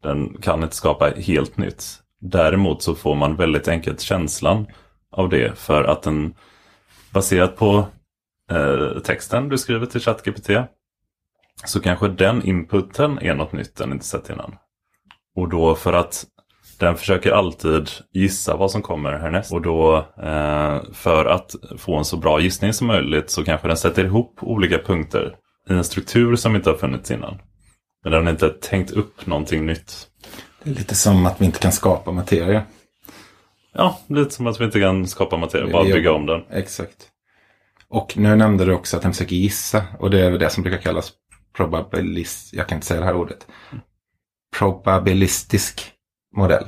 Den 0.03 0.37
kan 0.41 0.63
inte 0.63 0.75
skapa 0.75 1.09
helt 1.09 1.57
nytt. 1.57 1.99
Däremot 2.19 2.83
så 2.83 2.95
får 2.95 3.15
man 3.15 3.35
väldigt 3.35 3.67
enkelt 3.67 4.01
känslan 4.01 4.67
av 5.13 5.29
det 5.29 5.57
för 5.57 5.83
att 5.83 6.01
den 6.01 6.33
baserat 7.11 7.55
på 7.55 7.85
eh, 8.51 8.99
texten 9.03 9.49
du 9.49 9.57
skriver 9.57 9.85
till 9.85 10.01
ChatGPT 10.01 10.49
så 11.65 11.79
kanske 11.79 12.07
den 12.07 12.43
inputen 12.43 13.19
är 13.19 13.35
något 13.35 13.53
nytt 13.53 13.75
den 13.75 13.91
inte 13.91 14.05
sett 14.05 14.29
innan. 14.29 14.55
Och 15.35 15.49
då 15.49 15.75
för 15.75 15.93
att 15.93 16.25
den 16.79 16.95
försöker 16.95 17.31
alltid 17.31 17.89
gissa 18.13 18.55
vad 18.55 18.71
som 18.71 18.81
kommer 18.81 19.11
härnäst. 19.11 19.53
Och 19.53 19.61
då 19.61 19.97
eh, 20.17 20.81
för 20.93 21.25
att 21.25 21.55
få 21.77 21.97
en 21.97 22.05
så 22.05 22.17
bra 22.17 22.39
gissning 22.39 22.73
som 22.73 22.87
möjligt 22.87 23.29
så 23.29 23.43
kanske 23.43 23.67
den 23.67 23.77
sätter 23.77 24.05
ihop 24.05 24.37
olika 24.41 24.77
punkter 24.77 25.35
i 25.69 25.73
en 25.73 25.83
struktur 25.83 26.35
som 26.35 26.55
inte 26.55 26.69
har 26.69 26.77
funnits 26.77 27.11
innan. 27.11 27.39
Men 28.03 28.11
den 28.11 28.25
har 28.25 28.31
inte 28.31 28.49
tänkt 28.49 28.91
upp 28.91 29.25
någonting 29.25 29.65
nytt. 29.65 30.07
Det 30.63 30.69
är 30.69 30.73
lite 30.73 30.95
som 30.95 31.25
att 31.25 31.41
vi 31.41 31.45
inte 31.45 31.59
kan 31.59 31.71
skapa 31.71 32.11
materia. 32.11 32.63
Ja, 33.73 33.99
lite 34.07 34.31
som 34.31 34.47
att 34.47 34.61
vi 34.61 34.65
inte 34.65 34.79
kan 34.79 35.07
skapa 35.07 35.37
materia, 35.37 35.71
bara 35.71 35.83
bygga 35.83 36.11
om 36.11 36.25
den. 36.25 36.41
Exakt. 36.49 37.09
Och 37.87 38.17
nu 38.17 38.35
nämnde 38.35 38.65
du 38.65 38.73
också 38.73 38.97
att 38.97 39.03
den 39.03 39.13
försöker 39.13 39.35
gissa. 39.35 39.83
Och 39.99 40.09
det 40.09 40.25
är 40.25 40.29
väl 40.29 40.39
det 40.39 40.49
som 40.49 40.63
brukar 40.63 40.79
kallas 40.79 41.11
probabilist. 41.57 42.53
Jag 42.53 42.67
kan 42.67 42.75
inte 42.75 42.87
säga 42.87 42.99
det 42.99 43.05
här 43.05 43.15
ordet. 43.15 43.47
Probabilistisk 44.57 45.91
modell. 46.35 46.65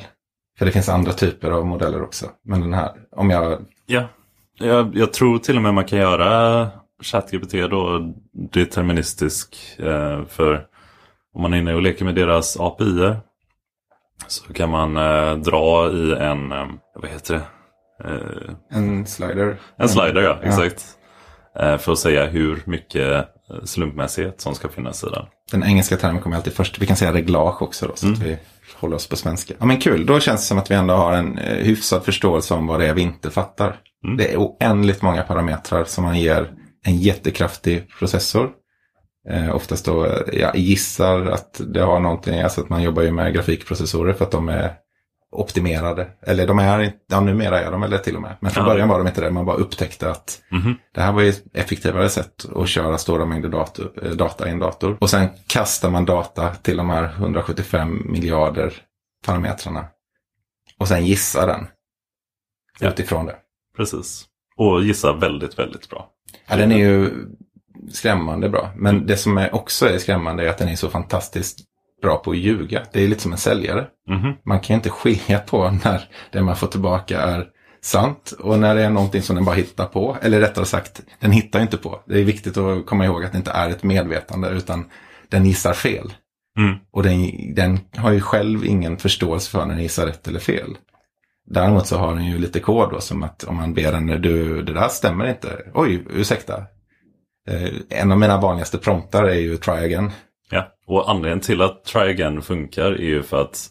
För 0.58 0.66
det 0.66 0.72
finns 0.72 0.90
andra 0.90 1.14
typer 1.14 1.52
av 1.52 1.66
modeller 1.66 2.04
också. 2.04 2.30
Men 2.44 2.62
den 2.62 2.74
här, 2.74 2.92
om 3.12 3.30
jag... 3.30 3.66
Ja, 3.86 4.08
jag, 4.60 4.96
jag 4.96 5.14
tror 5.14 5.38
till 5.38 5.56
och 5.56 5.62
med 5.62 5.74
man 5.74 5.86
kan 5.86 6.00
göra 6.00 6.70
ChatGPT 7.04 7.52
då 7.52 8.14
deterministisk. 8.52 9.58
Eh, 9.80 10.26
för 10.26 10.68
om 11.34 11.42
man 11.42 11.54
är 11.54 11.58
inne 11.58 11.74
och 11.74 11.82
leker 11.82 12.06
med 12.06 12.16
deras 12.16 12.60
API 12.60 13.16
så 14.28 14.54
kan 14.54 14.70
man 14.70 14.98
eh, 14.98 15.36
dra 15.36 15.92
i 15.92 16.12
en, 16.20 16.52
eh, 16.52 16.66
vad 16.96 17.12
heter 17.12 17.34
det? 17.34 17.42
Eh, 18.10 18.78
En 18.78 19.06
slider. 19.08 19.60
en 19.78 19.90
slider 19.90 20.22
ja, 20.22 20.40
Ja. 20.44 20.48
exakt. 20.50 20.86
Eh, 21.60 21.78
för 21.78 21.92
att 21.92 22.00
säga 22.00 22.26
hur 22.26 22.64
mycket 22.66 23.14
eh, 23.14 23.64
slumpmässighet 23.64 24.42
som 24.42 24.56
ska 24.56 24.68
finnas 24.70 25.04
i 25.04 25.08
den. 25.08 25.26
Den 25.52 25.64
engelska 25.64 25.98
termen 25.98 26.22
kommer 26.22 26.36
alltid 26.36 26.54
först. 26.54 26.80
Vi 26.80 26.86
kan 26.88 26.96
säga 26.98 27.14
reglage 27.14 27.62
också 27.62 27.88
då, 27.88 27.96
så 27.96 28.12
att 28.12 28.20
vi 28.20 28.38
håller 28.76 28.96
oss 28.96 29.08
på 29.10 29.16
svenska. 29.16 29.54
Ja 29.60 29.66
men 29.66 29.80
kul, 29.80 30.06
då 30.06 30.20
känns 30.20 30.42
det 30.42 30.48
som 30.48 30.58
att 30.58 30.72
vi 30.72 30.76
ändå 30.76 30.94
har 30.94 31.14
en 31.14 31.38
eh, 31.38 31.56
hyfsad 31.66 32.04
förståelse 32.06 32.54
om 32.54 32.68
vad 32.68 32.80
det 32.80 32.88
är 32.88 32.94
vi 32.94 33.02
inte 33.02 33.30
fattar. 33.32 33.76
Det 34.18 34.34
är 34.34 34.38
oändligt 34.38 35.02
många 35.02 35.22
parametrar 35.24 35.84
som 35.84 36.04
man 36.04 36.20
ger 36.20 36.52
en 36.86 36.98
jättekraftig 36.98 37.90
processor. 38.00 38.50
Eh, 39.30 39.56
oftast 39.56 39.86
då, 39.86 40.08
jag 40.34 40.56
gissar 40.56 41.26
att 41.26 41.62
det 41.68 41.82
har 41.82 42.00
någonting, 42.00 42.40
alltså 42.42 42.62
att 42.62 42.70
man 42.70 42.84
jobbar 42.84 43.02
ju 43.04 43.12
med 43.12 43.34
grafikprocessorer 43.34 44.14
för 44.14 44.26
att 44.26 44.32
de 44.32 44.50
är 44.50 44.74
optimerade. 45.32 46.08
Eller 46.22 46.48
de 46.48 46.60
är 46.60 46.80
inte, 46.80 46.98
ja 47.08 47.20
numera 47.20 47.60
är 47.62 47.72
de 47.72 47.84
eller 47.84 47.98
till 47.98 48.16
och 48.16 48.22
med. 48.22 48.36
Men 48.40 48.52
från 48.52 48.64
Ja. 48.66 48.70
början 48.72 48.90
var 48.90 48.98
de 48.98 49.08
inte 49.08 49.22
det, 49.22 49.32
man 49.32 49.46
bara 49.46 49.56
upptäckte 49.58 50.12
att 50.12 50.42
Mhm. 50.52 50.76
det 50.94 51.02
här 51.02 51.12
var 51.14 51.22
ju 51.22 51.30
ett 51.30 51.44
effektivare 51.54 52.10
sätt 52.10 52.46
att 52.56 52.70
köra 52.70 52.98
stora 52.98 53.26
mängder 53.26 53.50
dator, 53.50 53.92
eh, 54.04 54.12
data 54.12 54.48
i 54.48 54.52
en 54.52 54.60
dator. 54.60 54.98
Och 55.02 55.10
sen 55.10 55.28
kastar 55.48 55.90
man 55.90 56.06
data 56.06 56.56
till 56.56 56.78
de 56.78 56.90
här 56.90 57.14
175 57.18 58.02
miljarder 58.12 58.74
parametrarna. 59.26 59.86
Och 60.80 60.88
sen 60.88 61.06
gissar 61.06 61.48
den. 61.48 61.68
Ja. 62.80 62.90
Utifrån 62.90 63.26
det. 63.26 63.36
Precis. 63.78 64.26
Och 64.58 64.84
gissa 64.84 65.14
väldigt, 65.14 65.60
väldigt 65.60 65.90
bra. 65.90 66.10
Ja, 66.48 66.56
den 66.56 66.72
är 66.72 66.78
ju 66.78 67.12
skrämmande 67.92 68.50
bra. 68.50 68.72
Men 68.76 69.06
det 69.06 69.18
som 69.18 69.38
är 69.38 69.56
också 69.56 69.90
är 69.90 69.98
skrämmande 69.98 70.46
är 70.46 70.50
att 70.50 70.58
den 70.58 70.70
är 70.70 70.76
så 70.76 70.90
fantastiskt 70.90 71.60
bra 72.02 72.18
på 72.18 72.32
att 72.32 72.38
ljuga. 72.38 72.84
Det 72.92 73.04
är 73.04 73.08
lite 73.08 73.22
som 73.22 73.32
en 73.32 73.38
säljare. 73.38 73.88
Mhm. 74.10 74.34
Man 74.46 74.60
kan 74.60 74.76
inte 74.76 74.90
skilja 74.90 75.40
på 75.40 75.72
när 75.84 76.10
det 76.32 76.42
man 76.42 76.56
får 76.56 76.68
tillbaka 76.68 77.22
är 77.22 77.48
sant 77.82 78.34
och 78.40 78.60
när 78.60 78.76
det 78.76 78.84
är 78.84 78.90
någonting 78.90 79.22
som 79.22 79.36
den 79.36 79.46
bara 79.46 79.56
hittar 79.56 79.86
på. 79.86 80.18
Eller 80.22 80.40
rättare 80.40 80.66
sagt, 80.66 81.02
den 81.20 81.32
hittar 81.32 81.62
inte 81.62 81.78
på. 81.78 82.00
Det 82.06 82.20
är 82.20 82.24
viktigt 82.24 82.58
att 82.58 82.86
komma 82.86 83.06
ihåg 83.06 83.24
att 83.24 83.32
det 83.32 83.38
inte 83.38 83.52
är 83.52 83.70
ett 83.70 83.84
medvetande 83.84 84.50
utan 84.50 84.86
den 85.30 85.46
gissar 85.46 85.74
fel. 85.74 86.14
Mm. 86.58 86.76
Och 86.92 87.04
den, 87.04 87.32
den 87.56 87.80
har 87.96 88.12
ju 88.12 88.22
själv 88.22 88.66
ingen 88.66 88.98
förståelse 88.98 89.52
för 89.52 89.66
när 89.66 89.74
den 89.74 89.84
gissar 89.84 90.06
rätt 90.06 90.28
eller 90.28 90.40
fel. 90.40 90.78
Däremot 91.48 91.88
så 91.88 91.98
har 91.98 92.16
den 92.16 92.26
ju 92.26 92.38
lite 92.38 92.60
kod 92.60 92.92
då 92.92 93.00
som 93.00 93.24
att 93.24 93.44
om 93.44 93.56
man 93.56 93.74
ber 93.74 93.92
den, 93.92 94.22
du, 94.22 94.62
det 94.62 94.74
där 94.74 94.88
stämmer 94.88 95.30
inte. 95.30 95.72
Oj, 95.74 96.06
ursäkta. 96.10 96.64
Eh, 97.50 97.70
en 97.90 98.12
av 98.12 98.20
mina 98.20 98.42
vanligaste 98.42 98.78
promptar 98.78 99.24
är 99.24 99.40
ju 99.40 99.58
try 99.58 99.74
again. 99.74 100.12
Ja, 100.50 100.68
och 100.88 101.10
anledningen 101.10 101.40
till 101.40 101.62
att 101.62 101.84
try 101.84 102.02
again 102.02 102.42
funkar 102.42 102.92
är 102.92 103.06
ju 103.06 103.24
för 103.24 103.42
att 103.42 103.70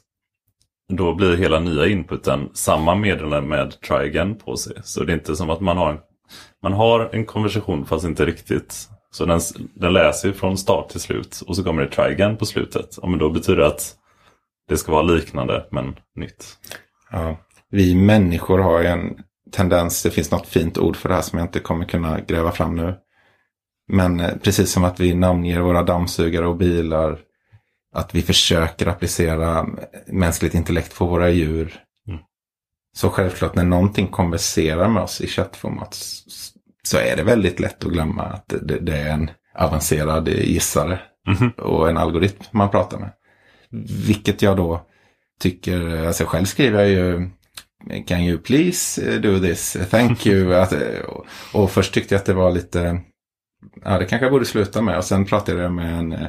då 0.92 1.14
blir 1.14 1.36
hela 1.36 1.60
nya 1.60 1.86
inputen 1.86 2.50
samma 2.54 2.94
meddelande 2.94 3.48
med 3.48 3.80
try 3.80 3.96
again 3.96 4.38
på 4.38 4.56
sig. 4.56 4.76
Så 4.84 5.04
det 5.04 5.12
är 5.12 5.14
inte 5.14 5.36
som 5.36 5.50
att 5.50 5.60
man 5.60 5.76
har 5.76 5.90
en, 5.90 5.98
man 6.62 6.72
har 6.72 7.10
en 7.12 7.26
konversation 7.26 7.86
fast 7.86 8.04
inte 8.04 8.26
riktigt. 8.26 8.88
Så 9.10 9.24
den, 9.24 9.40
den 9.74 9.92
läser 9.92 10.32
från 10.32 10.58
start 10.58 10.88
till 10.88 11.00
slut 11.00 11.42
och 11.46 11.56
så 11.56 11.64
kommer 11.64 11.82
det 11.82 11.90
try 11.90 12.04
again 12.04 12.36
på 12.36 12.46
slutet. 12.46 12.98
Ja, 13.02 13.08
men 13.08 13.18
då 13.18 13.30
betyder 13.30 13.60
det 13.60 13.66
att 13.66 13.94
det 14.68 14.76
ska 14.76 14.92
vara 14.92 15.02
liknande 15.02 15.66
men 15.70 15.96
nytt. 16.16 16.46
Ja. 17.10 17.36
Vi 17.70 17.94
människor 17.94 18.58
har 18.58 18.80
ju 18.80 18.86
en 18.86 19.16
tendens, 19.52 20.02
det 20.02 20.10
finns 20.10 20.30
något 20.30 20.46
fint 20.46 20.78
ord 20.78 20.96
för 20.96 21.08
det 21.08 21.14
här 21.14 21.22
som 21.22 21.38
jag 21.38 21.46
inte 21.46 21.60
kommer 21.60 21.84
kunna 21.84 22.20
gräva 22.20 22.52
fram 22.52 22.76
nu. 22.76 22.94
Men 23.92 24.20
eh, 24.20 24.36
precis 24.42 24.70
som 24.72 24.84
att 24.84 25.00
vi 25.00 25.14
namnger 25.14 25.60
våra 25.60 25.82
dammsugare 25.82 26.46
och 26.46 26.56
bilar, 26.56 27.18
att 27.94 28.14
vi 28.14 28.22
försöker 28.22 28.86
applicera 28.86 29.66
mänskligt 30.06 30.54
intellekt 30.54 30.98
på 30.98 31.06
våra 31.06 31.30
djur. 31.30 31.74
Mm. 32.08 32.20
Så 32.96 33.10
självklart 33.10 33.54
när 33.54 33.64
någonting 33.64 34.06
konverserar 34.06 34.88
med 34.88 35.02
oss 35.02 35.20
i 35.20 35.26
chattformat 35.26 35.98
så 36.82 36.98
är 36.98 37.16
det 37.16 37.22
väldigt 37.22 37.60
lätt 37.60 37.84
att 37.84 37.92
glömma 37.92 38.22
att 38.22 38.48
det, 38.62 38.78
det 38.80 38.96
är 38.96 39.10
en 39.10 39.30
avancerad 39.58 40.28
gissare 40.28 41.00
Mhm. 41.26 41.50
och 41.50 41.88
en 41.90 41.96
algoritm 41.96 42.44
man 42.50 42.70
pratar 42.70 42.98
med. 42.98 43.10
Vilket 44.06 44.42
jag 44.42 44.56
då 44.56 44.86
tycker, 45.40 46.06
alltså 46.06 46.24
själv 46.24 46.44
skriver 46.44 46.78
jag 46.84 46.88
ju 46.90 47.30
Can 48.06 48.20
you 48.20 48.38
please 48.38 49.12
eh, 49.14 49.20
do 49.20 49.40
this? 49.40 49.76
Thank 49.90 50.26
you. 50.26 50.54
Att, 50.62 50.72
eh, 50.72 51.00
och, 51.08 51.26
och 51.52 51.70
först 51.70 51.94
tyckte 51.94 52.14
jag 52.14 52.20
att 52.20 52.26
det 52.26 52.32
var 52.32 52.52
lite, 52.52 53.00
ja 53.84 53.98
det 53.98 54.04
kanske 54.04 54.24
jag 54.24 54.32
borde 54.32 54.44
sluta 54.44 54.82
med. 54.82 54.96
Och 54.98 55.04
sen 55.04 55.24
pratade 55.24 55.62
jag 55.62 55.72
med 55.72 55.98
en 55.98 56.12
eh, 56.12 56.28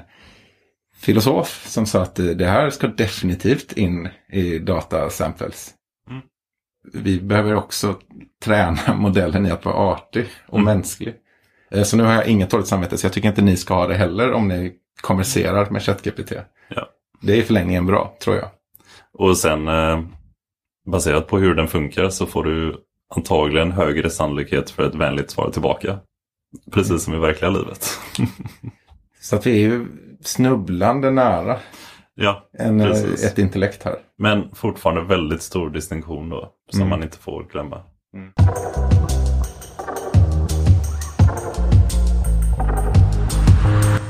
filosof 0.95 1.65
som 1.67 1.85
sa 1.85 2.01
att 2.01 2.19
eh, 2.19 2.25
det 2.25 2.45
här 2.45 2.69
ska 2.69 2.87
definitivt 2.87 3.71
in 3.71 4.09
i 4.31 4.59
data 4.59 5.09
samples. 5.09 5.73
Mm. 6.09 6.21
Vi 6.93 7.19
behöver 7.21 7.55
också 7.55 7.99
träna 8.43 8.79
modellen 8.95 9.45
i 9.45 9.51
att 9.51 9.65
vara 9.65 9.75
artig 9.75 10.25
och 10.47 10.61
mänsklig. 10.61 11.15
Eh, 11.71 11.83
Så 11.83 11.97
nu 11.97 12.03
har 12.03 12.13
jag 12.13 12.27
inget 12.27 12.49
dåligt 12.49 12.67
samvete, 12.67 12.97
så 12.97 13.05
jag 13.05 13.13
tycker 13.13 13.29
inte 13.29 13.41
ni 13.41 13.57
ska 13.57 13.73
ha 13.73 13.87
det 13.87 13.95
heller 13.95 14.31
om 14.33 14.47
ni 14.47 14.73
konverserar 15.01 15.69
med 15.69 15.83
ChatGPT. 15.83 16.31
Ja. 16.67 16.87
Det 17.21 17.33
är 17.33 17.37
i 17.37 17.41
förlängningen 17.41 17.85
bra, 17.85 18.17
tror 18.21 18.35
jag. 18.35 18.49
Och 19.13 19.37
sen 19.37 19.67
baserat 20.85 21.27
på 21.27 21.39
hur 21.39 21.55
den 21.55 21.67
funkar 21.67 22.09
så 22.09 22.25
får 22.25 22.43
du 22.43 22.85
antagligen 23.15 23.71
högre 23.71 24.09
sannolikhet 24.09 24.69
för 24.69 24.83
ett 24.87 24.95
vänligt 24.95 25.31
svar 25.31 25.49
tillbaka. 25.49 25.99
Precis 26.71 27.03
som 27.03 27.13
i 27.13 27.19
verkliga 27.19 27.51
livet. 27.51 27.89
Så 29.21 29.35
att 29.35 29.45
vi 29.47 29.51
är 29.51 29.69
ju 29.69 29.85
snubblande 30.21 31.11
nära 31.11 31.57
ja, 32.15 32.49
en, 32.59 32.81
eh, 32.81 32.87
Precis. 32.87 33.23
ett 33.23 33.37
intellekt 33.37 33.83
här. 33.83 33.95
men 34.17 34.55
fortfarande 34.55 35.01
väldigt 35.01 35.41
stor 35.41 35.69
distinktion 35.69 36.29
då. 36.29 36.49
Som 36.71 36.79
Mm. 36.81 36.89
man 36.89 37.03
inte 37.03 37.17
får 37.17 37.43
glömma. 37.51 37.81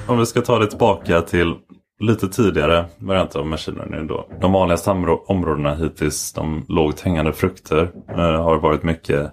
Om 0.07 0.17
vi 0.19 0.25
ska 0.25 0.41
ta 0.41 0.59
det 0.59 0.67
tillbaka 0.67 1.21
till 1.21 1.53
lite 1.99 2.27
tidigare 2.27 2.85
varianter 2.97 3.39
av 3.39 3.45
machine 3.47 3.75
learning 3.77 4.07
då. 4.07 4.27
De 4.41 4.51
vanligaste 4.51 4.89
områ- 4.89 5.21
områdena 5.27 5.75
hittills, 5.75 6.33
de 6.33 6.65
lågt 6.67 7.01
hängande 7.01 7.33
frukter, 7.33 7.91
eh, 8.09 8.15
har 8.43 8.57
varit 8.57 8.83
mycket 8.83 9.31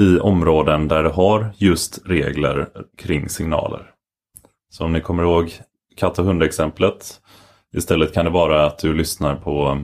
i 0.00 0.18
områden 0.18 0.88
där 0.88 1.02
det 1.02 1.10
har 1.10 1.52
just 1.56 2.06
regler 2.06 2.68
kring 2.98 3.28
signaler. 3.28 3.90
Så 4.70 4.84
om 4.84 4.92
ni 4.92 5.00
kommer 5.00 5.22
ihåg 5.22 5.52
katt 5.96 6.18
och 6.18 6.24
hundexemplet. 6.24 7.20
Istället 7.76 8.14
kan 8.14 8.24
det 8.24 8.30
vara 8.30 8.66
att 8.66 8.78
du 8.78 8.94
lyssnar 8.94 9.36
på 9.36 9.78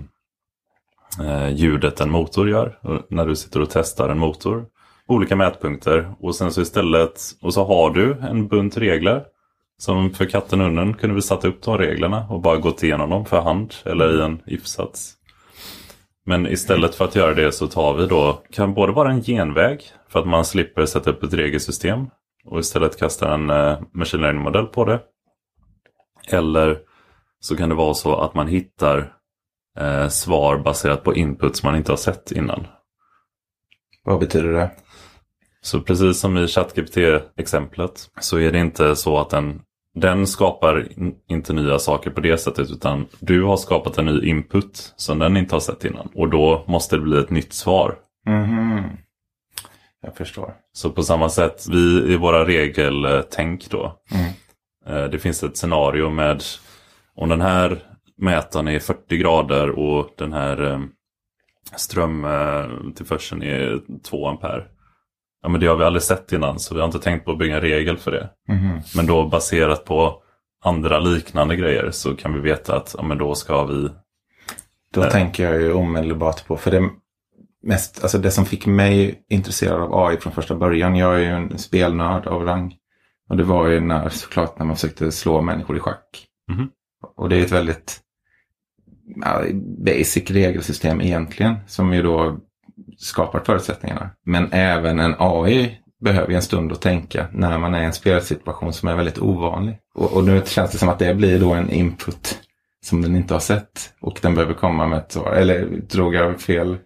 eh, 1.25 1.49
ljudet 1.49 2.01
en 2.01 2.11
motor 2.11 2.49
gör 2.49 2.79
när 3.11 3.27
du 3.27 3.37
sitter 3.37 3.61
och 3.61 3.71
testar 3.71 4.09
en 4.09 4.19
motor. 4.19 4.67
Olika 5.09 5.37
mätpunkter 5.37 6.15
och 6.21 6.35
sen 6.35 6.53
så 6.53 6.61
istället 6.61 7.21
och 7.43 7.55
så 7.55 7.65
har 7.65 7.91
du 7.91 8.13
en 8.13 8.49
bunt 8.49 8.77
regler. 8.77 9.25
Som 9.79 10.11
för 10.11 10.25
katten 10.25 10.61
och 10.61 10.67
hunden 10.67 10.95
kunde 10.95 11.15
vi 11.15 11.23
satt 11.23 11.45
upp 11.45 11.63
de 11.63 11.79
reglerna 11.79 12.27
och 12.31 12.41
bara 12.41 12.57
gått 12.57 12.83
igenom 12.83 13.11
dem 13.11 13.25
för 13.25 13.41
hand 13.41 13.75
eller 13.85 14.19
i 14.19 14.25
en 14.25 14.43
if-sats. 14.47 15.16
Men 16.29 16.47
istället 16.47 16.95
för 16.95 17.05
att 17.05 17.15
göra 17.15 17.35
det 17.35 17.53
så 17.53 17.67
tar 17.67 17.95
vi 17.95 18.07
då, 18.07 18.43
kan 18.51 18.75
både 18.75 18.93
vara 18.93 19.11
en 19.11 19.23
genväg 19.23 19.83
för 20.09 20.21
att 20.21 20.27
man 20.27 20.45
slipper 20.45 20.87
sätta 20.87 21.11
upp 21.11 21.23
ett 21.23 21.33
regelsystem 21.33 22.07
och 22.45 22.61
istället 22.61 22.99
kasta 22.99 23.35
en 23.35 23.51
eh, 23.51 23.79
machine 23.93 24.21
learning-modell 24.21 24.67
på 24.67 24.85
det. 24.85 25.01
Eller 26.29 26.79
så 27.41 27.57
kan 27.57 27.69
det 27.69 27.75
vara 27.75 27.95
så 27.95 28.17
att 28.17 28.35
man 28.35 28.49
hittar 28.49 29.13
eh, 29.79 30.09
svar 30.09 30.59
baserat 30.59 31.05
på 31.05 31.15
inputs 31.15 31.63
man 31.63 31.77
inte 31.77 31.93
har 31.93 31.97
sett 31.97 32.33
innan. 32.33 32.67
Vad 34.05 34.21
betyder 34.21 34.53
det? 34.53 34.71
Så 35.61 35.81
precis 35.81 36.21
som 36.21 36.39
i 36.39 36.47
ChatGPT-exemplet 36.47 38.11
så 38.21 38.39
är 38.39 38.53
det 38.53 38.59
inte 38.59 38.97
så 38.97 39.19
att 39.19 39.31
den, 39.31 39.61
den 39.97 40.27
skapar 40.27 40.89
in, 40.99 41.15
inte 41.29 41.53
nya 41.53 41.79
saker 41.79 42.11
på 42.11 42.21
det 42.21 42.39
sättet 42.39 42.71
utan 42.71 43.07
du 43.21 43.43
har 43.43 43.57
skapat 43.57 43.99
en 43.99 44.05
ny 44.07 44.29
input 44.29 44.95
som 44.97 45.19
den 45.19 45.37
inte 45.37 45.55
har 45.55 45.61
sett 45.61 45.85
innan. 45.85 46.09
Och 46.15 46.29
då 46.31 46.65
måste 46.67 46.97
det 46.97 47.03
bli 47.03 47.19
ett 47.19 47.31
nytt 47.31 47.53
svar. 47.53 47.95
Mhm. 48.27 48.83
Jag 50.03 50.17
förstår. 50.17 50.55
Så 50.73 50.91
på 50.91 51.03
samma 51.03 51.29
sätt, 51.29 51.67
vi 51.71 52.13
i 52.13 52.17
våra 52.17 52.45
regeltänk 52.45 53.71
då. 53.71 53.99
Mm. 54.11 54.33
Eh, 54.87 55.11
Det 55.11 55.19
finns 55.19 55.43
ett 55.43 55.57
scenario 55.57 56.11
med 56.11 56.43
om 57.15 57.29
den 57.29 57.41
här 57.41 57.79
mätaren 58.17 58.69
är 58.69 58.79
40 58.79 59.17
grader 59.17 59.71
och 59.71 60.11
den 60.19 60.33
här 60.33 60.73
eh, 60.73 60.81
strömtillförseln 61.77 63.43
är 63.43 63.81
2 64.05 64.29
ampere. 64.29 64.65
Ja 65.43 65.49
men 65.49 65.61
det 65.61 65.67
har 65.67 65.77
vi 65.77 65.85
aldrig 65.85 66.03
sett 66.03 66.33
innan 66.33 66.59
så 66.59 66.75
vi 66.75 66.81
har 66.81 66.87
inte 66.87 66.99
tänkt 66.99 67.25
på 67.25 67.33
att 67.33 67.39
bygga 67.39 67.55
en 67.55 67.61
regel 67.61 67.97
för 67.99 68.11
det. 68.11 68.31
Mhm. 68.49 68.81
Men 68.97 69.07
då 69.07 69.29
baserat 69.29 69.85
på 69.85 70.23
andra 70.65 70.99
liknande 70.99 71.57
grejer 71.57 71.91
så 71.91 72.17
kan 72.17 72.35
vi 72.35 72.41
veta 72.41 72.77
att 72.77 72.95
ja, 72.99 73.05
men 73.05 73.19
då 73.19 73.35
ska 73.35 73.65
vi... 73.65 73.89
Då 74.93 75.03
Eh. 75.03 75.11
tänker 75.11 75.45
jag 75.45 75.61
ju 75.63 75.73
omedelbart 75.73 76.47
på, 76.47 76.57
för 76.57 76.71
det 76.71 76.91
mest, 77.63 78.03
alltså 78.03 78.19
det 78.19 78.31
som 78.31 78.45
fick 78.47 78.67
mig 78.67 79.25
intresserad 79.29 79.81
av 79.81 79.95
AI 80.07 80.17
från 80.17 80.33
första 80.33 80.55
början, 80.55 80.97
jag 80.97 81.15
är 81.15 81.19
ju 81.19 81.27
en 81.27 81.59
spelnörd 81.59 82.27
av 82.27 82.45
rang. 82.45 82.75
Och 83.29 83.37
det 83.37 83.45
var 83.45 83.69
ju 83.69 83.81
när, 83.81 84.09
såklart 84.09 84.59
när 84.59 84.67
man 84.67 84.77
försökte 84.77 85.13
slå 85.13 85.41
människor 85.43 85.77
i 85.77 85.81
schack. 85.81 86.27
Mhm. 86.53 86.69
Och 87.17 87.29
det 87.29 87.37
är 87.37 87.45
ett 87.45 87.53
väldigt 87.53 88.01
basic 89.79 90.31
regelsystem 90.31 91.01
egentligen, 91.01 91.55
som 91.67 91.93
ju 91.95 92.03
då 92.03 92.39
skapar 92.99 93.41
förutsättningarna. 93.41 94.11
Men 94.27 94.53
även 94.53 95.01
en 95.01 95.15
AI 95.19 95.79
behöver 96.01 96.35
en 96.35 96.43
stund 96.43 96.73
att 96.73 96.81
tänka 96.81 97.27
när 97.33 97.59
man 97.59 97.75
är 97.75 97.83
i 97.83 97.85
en 97.85 97.93
spelsituation 97.93 98.73
som 98.73 98.89
är 98.89 98.97
väldigt 98.97 99.19
ovanlig. 99.19 99.79
Och, 99.95 100.13
och 100.13 100.25
nu 100.25 100.43
känns 100.47 100.71
det 100.71 100.79
som 100.79 100.89
att 100.89 100.99
det 100.99 101.15
blir 101.15 101.41
då 101.41 101.55
en 101.55 101.71
input 101.71 102.39
som 102.85 103.03
den 103.03 103.17
inte 103.17 103.35
har 103.35 103.41
sett 103.41 103.93
och 104.01 104.19
den 104.23 104.35
behöver 104.35 104.55
komma 104.55 104.87
med 104.87 104.99
ett 104.99 105.13
svar. 105.13 105.33
Eller 105.33 105.67
drog 105.67 106.15
jag 106.15 106.41
fel? 106.41 106.79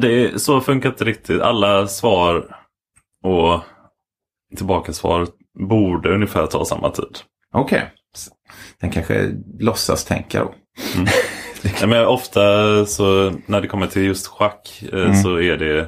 Det 0.00 0.24
är, 0.24 0.38
så 0.38 0.60
funkar 0.60 0.88
inte 0.88 1.04
riktigt. 1.04 1.40
Alla 1.40 1.86
svar 1.86 2.56
och 3.24 3.60
tillbakasvar 4.56 5.26
borde 5.68 6.14
ungefär 6.14 6.46
ta 6.46 6.64
samma 6.64 6.90
tid. 6.90 7.18
Okej. 7.54 7.92
Den 8.80 8.90
kanske 8.90 9.30
låtsas 9.58 10.04
tänka 10.04 10.40
då. 10.40 10.54
Ja, 11.80 11.86
men 11.86 12.06
ofta 12.06 12.40
så 12.86 13.32
när 13.46 13.60
det 13.60 13.68
kommer 13.68 13.86
till 13.86 14.02
just 14.04 14.26
schack 14.26 14.82
eh, 14.92 15.00
Mm. 15.04 15.14
så 15.14 15.40
är 15.40 15.56
det 15.56 15.78
eh, 15.78 15.86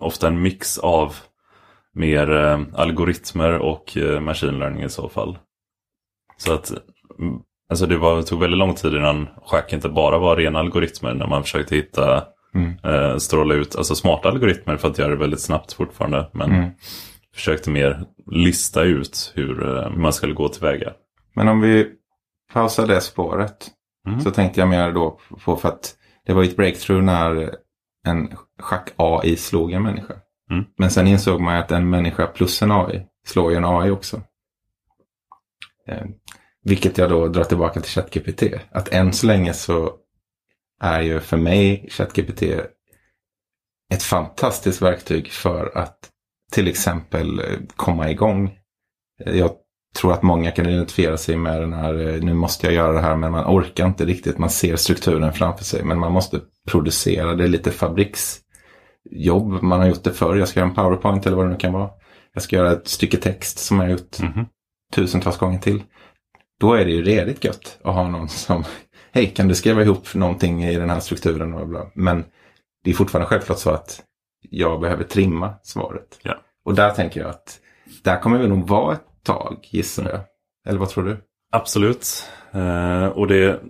ofta 0.00 0.26
en 0.28 0.42
mix 0.42 0.78
av 0.78 1.16
mer 1.94 2.30
eh, 2.32 2.60
algoritmer 2.74 3.58
och 3.58 3.96
machine 4.20 4.58
learning 4.58 4.82
i 4.82 4.88
så 4.88 5.08
fall. 5.08 5.38
Så 6.36 6.52
att 6.52 6.70
mm, 7.18 7.38
alltså 7.70 7.86
det 7.86 7.96
var, 7.96 8.22
tog 8.22 8.40
väldigt 8.40 8.58
lång 8.58 8.74
tid 8.74 8.94
innan 8.94 9.28
schack 9.46 9.72
inte 9.72 9.88
bara 9.88 10.18
var 10.18 10.36
rena 10.36 10.58
algoritmer 10.58 11.14
när 11.14 11.26
man 11.26 11.42
försökte 11.42 11.76
hitta 11.76 12.24
Mm. 12.54 13.20
stråla 13.20 13.54
ut 13.54 13.76
alltså 13.76 13.94
smarta 13.94 14.28
algoritmer 14.28 14.76
för 14.76 14.88
att 14.88 14.98
göra 14.98 15.08
det 15.08 15.16
väldigt 15.16 15.40
snabbt 15.40 15.72
fortfarande. 15.72 16.30
Men 16.32 16.50
Mm. 16.52 16.70
försökte 17.34 17.70
mer 17.70 18.04
lista 18.30 18.82
ut 18.82 19.32
hur 19.34 19.54
man 19.96 20.12
skulle 20.12 20.32
gå 20.34 20.48
tillväga. 20.48 20.92
Men 21.34 21.48
om 21.48 21.60
vi 21.60 21.86
pausar 22.52 22.86
det 22.86 23.00
spåret. 23.00 23.68
Mm. 24.06 24.20
Så 24.20 24.30
tänkte 24.30 24.60
jag 24.60 24.68
mer 24.68 24.92
då 24.92 25.18
på 25.44 25.56
för 25.56 25.68
att 25.68 25.96
det 26.26 26.32
var 26.32 26.44
ett 26.44 26.56
breakthrough 26.56 27.02
när 27.02 27.54
en 28.06 28.28
schack-AI 28.58 29.36
slog 29.36 29.72
en 29.72 29.82
människa. 29.82 30.14
Mm. 30.50 30.64
Men 30.78 30.90
sen 30.90 31.06
insåg 31.06 31.40
man 31.40 31.56
att 31.56 31.70
en 31.70 31.90
människa 31.90 32.26
plus 32.26 32.62
en 32.62 32.72
AI 32.72 33.06
slår 33.26 33.50
ju 33.50 33.56
en 33.56 33.64
AI 33.64 33.90
också. 33.90 34.22
Eh, 35.86 36.06
vilket 36.62 36.98
jag 36.98 37.10
då 37.10 37.28
drar 37.28 37.44
tillbaka 37.44 37.80
till 37.80 37.90
ChatGPT. 37.90 38.42
Att 38.70 38.88
än 38.88 39.12
så 39.12 39.26
länge 39.26 39.52
så 39.52 39.96
är 40.80 41.00
ju 41.00 41.20
för 41.20 41.36
mig 41.36 41.88
ChatGPT 41.90 42.42
ett 43.92 44.02
fantastiskt 44.02 44.82
verktyg 44.82 45.30
för 45.30 45.78
att 45.78 46.10
till 46.52 46.68
exempel 46.68 47.42
komma 47.76 48.10
igång. 48.10 48.58
Jag 49.24 49.50
tror 49.96 50.12
att 50.12 50.22
många 50.22 50.50
kan 50.50 50.66
identifiera 50.66 51.16
sig 51.16 51.36
med 51.36 51.60
den 51.60 51.72
här, 51.72 52.08
eh, 52.08 52.22
nu 52.22 52.34
måste 52.34 52.66
jag 52.66 52.74
göra 52.74 52.92
det 52.92 53.00
här 53.00 53.16
men 53.16 53.32
man 53.32 53.44
orkar 53.44 53.86
inte 53.86 54.04
riktigt. 54.04 54.38
Man 54.38 54.50
ser 54.50 54.76
strukturen 54.76 55.32
framför 55.32 55.64
sig 55.64 55.84
men 55.84 55.98
man 55.98 56.12
måste 56.12 56.40
producera. 56.68 57.34
Det 57.34 57.44
är 57.44 57.48
lite 57.48 57.70
fabriksjobb. 57.70 59.62
Man 59.62 59.80
har 59.80 59.86
gjort 59.86 60.04
det 60.04 60.12
förr. 60.12 60.36
Jag 60.36 60.48
ska 60.48 60.60
göra 60.60 60.68
en 60.68 60.74
powerpoint 60.74 61.26
eller 61.26 61.36
vad 61.36 61.46
det 61.46 61.50
nu 61.50 61.56
kan 61.56 61.72
vara. 61.72 61.90
Jag 62.34 62.42
ska 62.42 62.56
göra 62.56 62.72
ett 62.72 62.88
stycke 62.88 63.16
text 63.16 63.58
som 63.58 63.76
jag 63.78 63.84
har 63.84 63.90
gjort 63.90 64.20
Mhm. 64.20 64.46
tusentals 64.94 65.38
gånger 65.38 65.58
till. 65.58 65.82
Då 66.60 66.74
är 66.74 66.84
det 66.84 66.90
ju 66.90 67.02
redigt 67.02 67.44
gött 67.44 67.78
att 67.84 67.94
ha 67.94 68.08
någon 68.08 68.28
som, 68.28 68.64
hej 69.12 69.26
kan 69.26 69.48
du 69.48 69.54
skriva 69.54 69.82
ihop 69.82 70.14
någonting 70.14 70.64
i 70.64 70.76
den 70.78 70.90
här 70.90 71.00
strukturen 71.00 71.54
och 71.54 71.68
bla. 71.68 71.86
Men 71.94 72.24
det 72.84 72.90
är 72.90 72.94
fortfarande 72.94 73.28
självklart 73.28 73.58
så 73.58 73.70
att 73.70 74.02
jag 74.50 74.80
behöver 74.80 75.04
trimma 75.04 75.54
svaret. 75.62 76.18
Ja. 76.22 76.34
Och 76.64 76.74
där 76.74 76.90
tänker 76.90 77.20
jag 77.20 77.30
att 77.30 77.58
där 78.02 78.20
kommer 78.20 78.38
vi 78.38 78.48
nog 78.48 78.68
vara 78.68 78.94
ett 78.94 79.04
tag, 79.24 79.68
gissar 79.70 80.08
jag. 80.08 80.20
Eller 80.68 80.78
vad 80.78 80.88
tror 80.88 81.04
du? 81.04 81.16
Absolut. 81.52 82.24
Eh, 82.52 83.06
och 83.06 83.26
det 83.26 83.60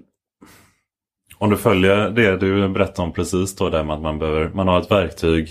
om 1.41 1.51
du 1.51 1.57
följer 1.57 2.11
det 2.11 2.37
du 2.37 2.69
berättade 2.69 3.09
om 3.09 3.13
precis 3.13 3.57
då 3.57 3.71
där 3.71 3.85
med 3.85 3.97
att 3.97 4.03
man 4.03 4.19
behöver, 4.19 4.51
man 4.55 4.69
har 4.69 4.81
ett 4.81 4.91
verktyg 4.91 5.51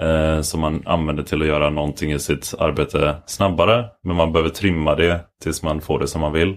eh, 0.00 0.40
som 0.40 0.60
man 0.60 0.82
använder 0.86 1.22
till 1.22 1.42
att 1.42 1.48
göra 1.48 1.70
någonting 1.70 2.12
i 2.12 2.18
sitt 2.18 2.54
arbete 2.58 3.16
snabbare. 3.26 3.86
Men 4.02 4.16
man 4.16 4.32
behöver 4.32 4.50
trimma 4.50 4.94
det 4.94 5.20
tills 5.42 5.62
man 5.62 5.80
får 5.80 5.98
det 5.98 6.08
som 6.08 6.20
man 6.20 6.32
vill. 6.32 6.56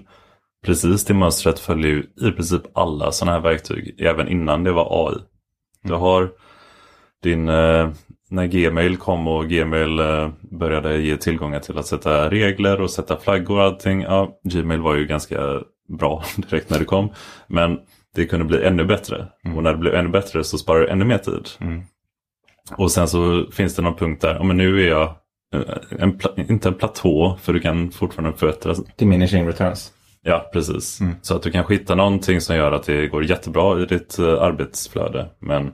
Precis 0.66 1.06
det 1.06 1.14
mönstret 1.14 1.60
följer 1.60 1.92
ju 1.92 2.04
i 2.30 2.32
princip 2.32 2.62
alla 2.74 3.12
sådana 3.12 3.38
här 3.38 3.44
verktyg, 3.44 4.02
även 4.02 4.28
innan 4.28 4.63
det 4.63 4.72
var 4.72 5.08
AI. 5.08 5.18
Du 5.84 5.94
har 5.94 6.30
din, 7.24 7.50
eh, 7.50 7.89
när 8.30 8.48
Gmail 8.48 8.98
kom 8.98 9.28
och 9.28 9.50
Gmail 9.50 10.00
eh, 10.00 10.30
började 10.52 10.98
ge 10.98 11.18
tillgångar 11.18 11.60
till 11.60 11.78
att 11.78 11.86
sätta 11.86 12.30
regler 12.30 12.82
och 12.82 12.92
sätta 12.92 13.18
flaggor 13.18 13.58
och 13.58 13.63
allting. 13.63 14.02
Ja, 14.02 14.40
Gmail 14.44 14.82
var 14.82 14.96
ju 14.96 15.06
ganska 15.06 15.62
bra 16.00 16.24
direkt 16.36 16.70
när 16.70 16.80
det 16.80 16.86
kom. 16.86 17.10
Men 17.48 17.80
det 18.16 18.26
kunde 18.26 18.46
bli 18.46 18.63
ännu 18.63 18.86
bättre. 18.86 19.28
Och 19.56 19.63
när 19.63 19.72
det 19.72 19.78
blev 19.78 19.96
ännu 19.96 20.10
bättre 20.10 20.44
så 20.44 20.58
sparar 20.58 20.80
det 20.80 20.88
ännu 20.88 21.06
mer 21.06 21.18
tid. 21.18 21.50
Mm. 21.60 21.84
Och 22.78 22.92
sen 22.92 23.08
så 23.08 23.46
finns 23.52 23.76
det 23.76 23.82
någon 23.82 23.96
punkt 23.96 24.22
där, 24.22 24.36
ja 24.36 24.44
men 24.44 24.58
nu 24.58 24.84
är 24.84 24.88
jag 24.88 25.16
eh, 25.54 26.00
en 26.00 26.20
inte 26.50 26.70
en 26.70 26.74
platå 26.74 27.38
för 27.42 27.54
du 27.54 27.60
kan 27.60 27.92
fortfarande 27.92 28.38
förbättra. 28.38 28.76
Diminishing 28.96 29.48
returns. 29.48 29.94
Ja, 30.24 30.50
precis. 30.54 31.02
Mm. 31.02 31.16
Så 31.22 31.36
att 31.36 31.44
du 31.44 31.52
kanske 31.52 31.74
hittar 31.74 31.96
någonting 31.96 32.42
som 32.42 32.56
gör 32.56 32.72
att 32.72 32.84
det 32.84 33.08
går 33.08 33.24
jättebra 33.24 33.82
i 33.82 33.86
ditt 33.86 34.20
eh, 34.20 34.42
arbetsflöde. 34.42 35.30
Men 35.40 35.72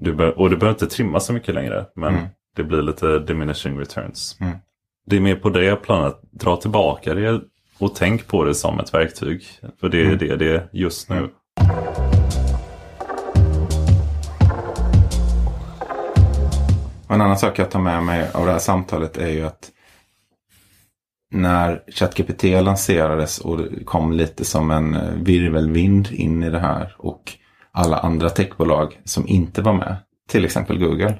du 0.00 0.14
be- 0.14 0.30
och 0.32 0.50
du 0.50 0.56
behöver 0.56 0.74
inte 0.74 0.94
trimma 0.96 1.20
så 1.20 1.32
mycket 1.32 1.54
längre. 1.54 1.86
Men 1.96 2.14
Mm. 2.14 2.26
det 2.56 2.64
blir 2.64 2.82
lite 2.82 3.18
diminishing 3.18 3.78
returns. 3.78 4.36
Mm. 4.40 4.56
Det 5.06 5.16
är 5.16 5.20
mer 5.20 5.36
på 5.36 5.50
det 5.50 5.76
planet. 5.76 6.20
Dra 6.30 6.56
tillbaka 6.56 7.14
det 7.14 7.40
och 7.78 7.94
tänk 7.94 8.26
på 8.26 8.44
det 8.44 8.54
som 8.54 8.80
ett 8.80 8.94
verktyg. 8.94 9.42
För 9.80 9.88
det 9.88 10.00
är 10.00 10.04
Mm. 10.04 10.18
det 10.18 10.36
det 10.36 10.50
är 10.56 10.68
just 10.72 11.08
nu. 11.10 11.28
Och 17.08 17.14
en 17.14 17.20
annan 17.20 17.38
sak 17.38 17.58
jag 17.58 17.70
tar 17.70 17.80
med 17.80 18.02
mig 18.02 18.30
av 18.34 18.46
det 18.46 18.52
här 18.52 18.58
samtalet 18.58 19.16
är 19.16 19.28
ju 19.28 19.46
att 19.46 19.70
när 21.32 21.82
ChatGPT 21.92 22.42
lanserades 22.44 23.38
och 23.38 23.60
kom 23.84 24.12
lite 24.12 24.44
som 24.44 24.70
en 24.70 24.94
eh, 24.94 25.12
virvelvind 25.14 26.08
in 26.12 26.42
i 26.42 26.50
det 26.50 26.58
här 26.58 26.94
och 26.98 27.32
alla 27.72 27.96
andra 27.98 28.30
techbolag 28.30 29.00
som 29.04 29.28
inte 29.28 29.62
var 29.62 29.72
med, 29.72 29.96
till 30.28 30.44
exempel 30.44 30.78
Google. 30.78 31.18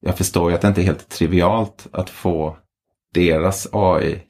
Jag 0.00 0.18
förstår 0.18 0.50
ju 0.50 0.54
att 0.54 0.62
det 0.62 0.68
inte 0.68 0.80
är 0.82 0.84
helt 0.84 1.08
trivialt 1.08 1.86
att 1.92 2.10
få 2.10 2.56
deras 3.14 3.68
AI 3.72 4.22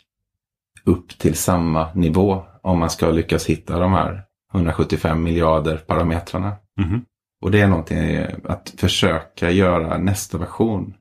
upp 0.85 1.18
till 1.18 1.35
samma 1.35 1.92
nivå 1.94 2.44
om 2.62 2.78
man 2.78 2.90
ska 2.90 3.11
lyckas 3.11 3.46
hitta 3.46 3.78
de 3.78 3.92
här 3.92 4.24
175 4.55 5.22
miljarder 5.22 5.76
parametrarna. 5.76 6.52
Mhm. 6.76 7.05
Och 7.40 7.50
det 7.50 7.61
är 7.61 7.68
någonting 7.68 8.26
att 8.44 8.74
försöka 8.76 9.50
göra 9.50 9.98
nästa 9.98 10.38
version 10.38 10.94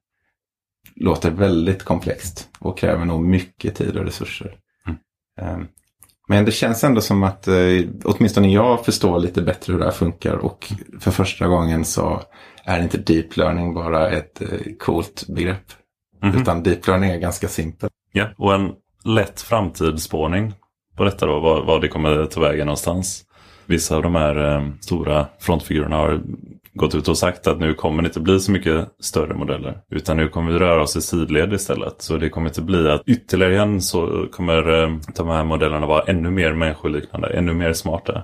låter 0.95 1.31
väldigt 1.31 1.83
komplext 1.83 2.49
och 2.59 2.77
kräver 2.77 3.05
nog 3.05 3.23
mycket 3.23 3.75
tid 3.75 3.97
och 3.97 4.05
resurser. 4.05 4.57
Eh, 5.39 5.57
Men 6.27 6.45
det 6.45 6.51
känns 6.51 6.83
ändå 6.83 7.01
som 7.01 7.23
att 7.23 7.47
eh, 7.47 7.55
åtminstone 8.03 8.53
jag 8.53 8.85
förstår 8.85 9.19
lite 9.19 9.41
bättre 9.41 9.73
hur 9.73 9.79
det 9.79 9.85
här 9.85 9.91
funkar 9.91 10.33
och 10.33 10.71
för 10.99 11.11
första 11.11 11.47
gången 11.47 11.85
så 11.85 12.21
är 12.63 12.81
inte 12.81 12.97
deep 12.97 13.37
learning 13.37 13.73
bara 13.73 14.09
ett 14.09 14.41
eh, 14.41 14.47
coolt 14.79 15.27
begrepp. 15.27 15.63
Mhm. 16.23 16.41
Utan 16.41 16.63
deep 16.63 16.87
learning 16.87 17.09
är 17.09 17.17
ganska 17.17 17.47
simpelt. 17.47 17.93
Ja, 18.11 18.27
och 18.37 18.53
en 18.53 18.71
lätt 19.03 19.41
framtidsspårning 19.41 20.53
på 20.97 21.03
detta 21.03 21.25
då, 21.25 21.39
vad, 21.39 21.65
vad 21.65 21.81
det 21.81 21.87
kommer 21.87 22.25
ta 22.25 22.41
vägen 22.41 22.65
någonstans. 22.65 23.23
Vissa 23.65 23.95
av 23.95 24.03
de 24.03 24.15
här 24.15 24.55
eh, 24.55 24.67
stora 24.81 25.27
frontfigurerna 25.39 25.95
har 25.95 26.21
gått 26.73 26.95
ut 26.95 27.07
och 27.07 27.17
sagt 27.17 27.47
att 27.47 27.59
nu 27.59 27.73
kommer 27.73 28.03
det 28.03 28.07
inte 28.07 28.19
bli 28.19 28.39
så 28.39 28.51
mycket 28.51 28.87
större 28.99 29.33
modeller. 29.33 29.77
Utan 29.91 30.17
nu 30.17 30.29
kommer 30.29 30.51
vi 30.51 30.59
röra 30.59 30.81
oss 30.81 30.95
i 30.95 31.01
sidled 31.01 31.53
istället. 31.53 32.01
Så 32.01 32.17
det 32.17 32.29
kommer 32.29 32.47
inte 32.49 32.61
bli 32.61 32.89
att 32.89 33.01
ytterligare 33.05 33.53
igen 33.53 33.81
så 33.81 34.27
kommer 34.31 34.83
eh, 34.83 34.97
de 35.15 35.27
här 35.27 35.43
modellerna 35.43 35.85
vara 35.85 36.03
ännu 36.03 36.29
mer 36.29 36.53
människoliknande, 36.53 37.27
ännu 37.27 37.53
mer 37.53 37.73
smarta. 37.73 38.23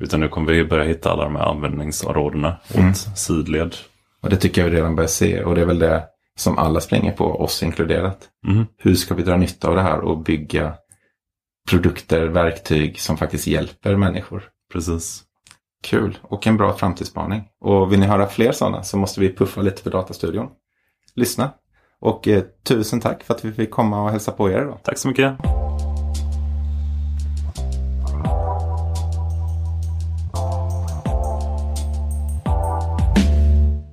Utan 0.00 0.20
nu 0.20 0.28
kommer 0.28 0.52
vi 0.52 0.64
börja 0.64 0.84
hitta 0.84 1.10
alla 1.10 1.24
de 1.24 1.36
här 1.36 1.50
användningsområdena 1.50 2.56
åt 2.74 3.18
sidled. 3.18 3.74
Och 4.22 4.30
det 4.30 4.36
tycker 4.36 4.60
jag 4.60 4.70
vi 4.70 4.76
redan 4.76 4.96
börjar 4.96 5.08
se 5.08 5.42
och 5.44 5.54
det 5.54 5.60
är 5.60 5.66
väl 5.66 5.78
det 5.78 6.04
som 6.38 6.58
alla 6.58 6.80
springer 6.80 7.12
på, 7.12 7.24
oss 7.24 7.62
inkluderat. 7.62 8.28
Mhm. 8.46 8.66
Hur 8.76 8.94
ska 8.94 9.14
vi 9.14 9.22
dra 9.22 9.36
nytta 9.36 9.68
av 9.68 9.74
det 9.74 9.82
här 9.82 10.00
och 10.00 10.18
bygga 10.18 10.74
produkter, 11.70 12.26
verktyg 12.26 13.00
som 13.00 13.16
faktiskt 13.16 13.46
hjälper 13.46 13.96
människor? 13.96 14.42
Precis. 14.72 15.24
Kul 15.82 16.18
och 16.22 16.46
en 16.46 16.56
bra 16.56 16.72
framtidsspaning. 16.72 17.42
Och 17.60 17.92
vill 17.92 18.00
ni 18.00 18.06
höra 18.06 18.26
fler 18.26 18.52
sådana 18.52 18.82
så 18.82 18.96
måste 18.96 19.20
vi 19.20 19.34
puffa 19.34 19.62
lite 19.62 19.82
för 19.82 19.90
Datastudion. 19.90 20.48
Lyssna. 21.14 21.50
Och 22.00 22.28
eh, 22.28 22.42
tusen 22.68 23.00
tack 23.00 23.22
för 23.22 23.34
att 23.34 23.44
vi 23.44 23.52
fick 23.52 23.70
komma 23.70 24.02
och 24.02 24.10
hälsa 24.10 24.32
på 24.32 24.50
er 24.50 24.62
idag. 24.62 24.78
Tack 24.82 24.98
så 24.98 25.08
mycket. 25.08 25.32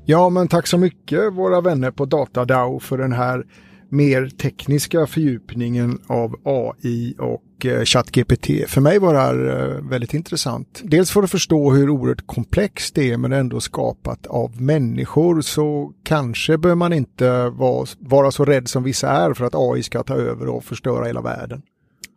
Ja, 0.07 0.29
men 0.29 0.47
tack 0.47 0.67
så 0.67 0.77
mycket 0.77 1.33
våra 1.33 1.61
vänner 1.61 1.91
på 1.91 2.05
DataDAO 2.05 2.79
för 2.79 2.97
den 2.97 3.13
här 3.13 3.45
mer 3.89 4.27
tekniska 4.27 5.07
fördjupningen 5.07 5.99
av 6.07 6.35
AI 6.43 7.15
och 7.19 7.65
eh, 7.65 7.83
ChatGPT. 7.83 8.69
För 8.69 8.81
mig 8.81 8.99
var 8.99 9.13
det 9.13 9.19
här 9.19 9.47
eh, 9.47 9.89
väldigt 9.89 10.13
intressant. 10.13 10.81
Dels 10.83 11.11
för 11.11 11.23
att 11.23 11.31
förstå 11.31 11.71
hur 11.71 11.89
oerhört 11.89 12.27
komplext 12.27 12.95
det 12.95 13.11
är 13.11 13.17
men 13.17 13.31
ändå 13.33 13.59
skapat 13.59 14.27
av 14.27 14.61
människor 14.61 15.41
så 15.41 15.93
kanske 16.03 16.57
behöver 16.57 16.77
man 16.77 16.93
inte 16.93 17.49
vara, 17.49 17.85
vara 17.99 18.31
så 18.31 18.45
rädd 18.45 18.67
som 18.67 18.83
vissa 18.83 19.09
är 19.09 19.33
för 19.33 19.45
att 19.45 19.55
AI 19.55 19.83
ska 19.83 20.03
ta 20.03 20.15
över 20.15 20.47
och 20.47 20.63
förstöra 20.63 21.05
hela 21.05 21.21
världen. 21.21 21.61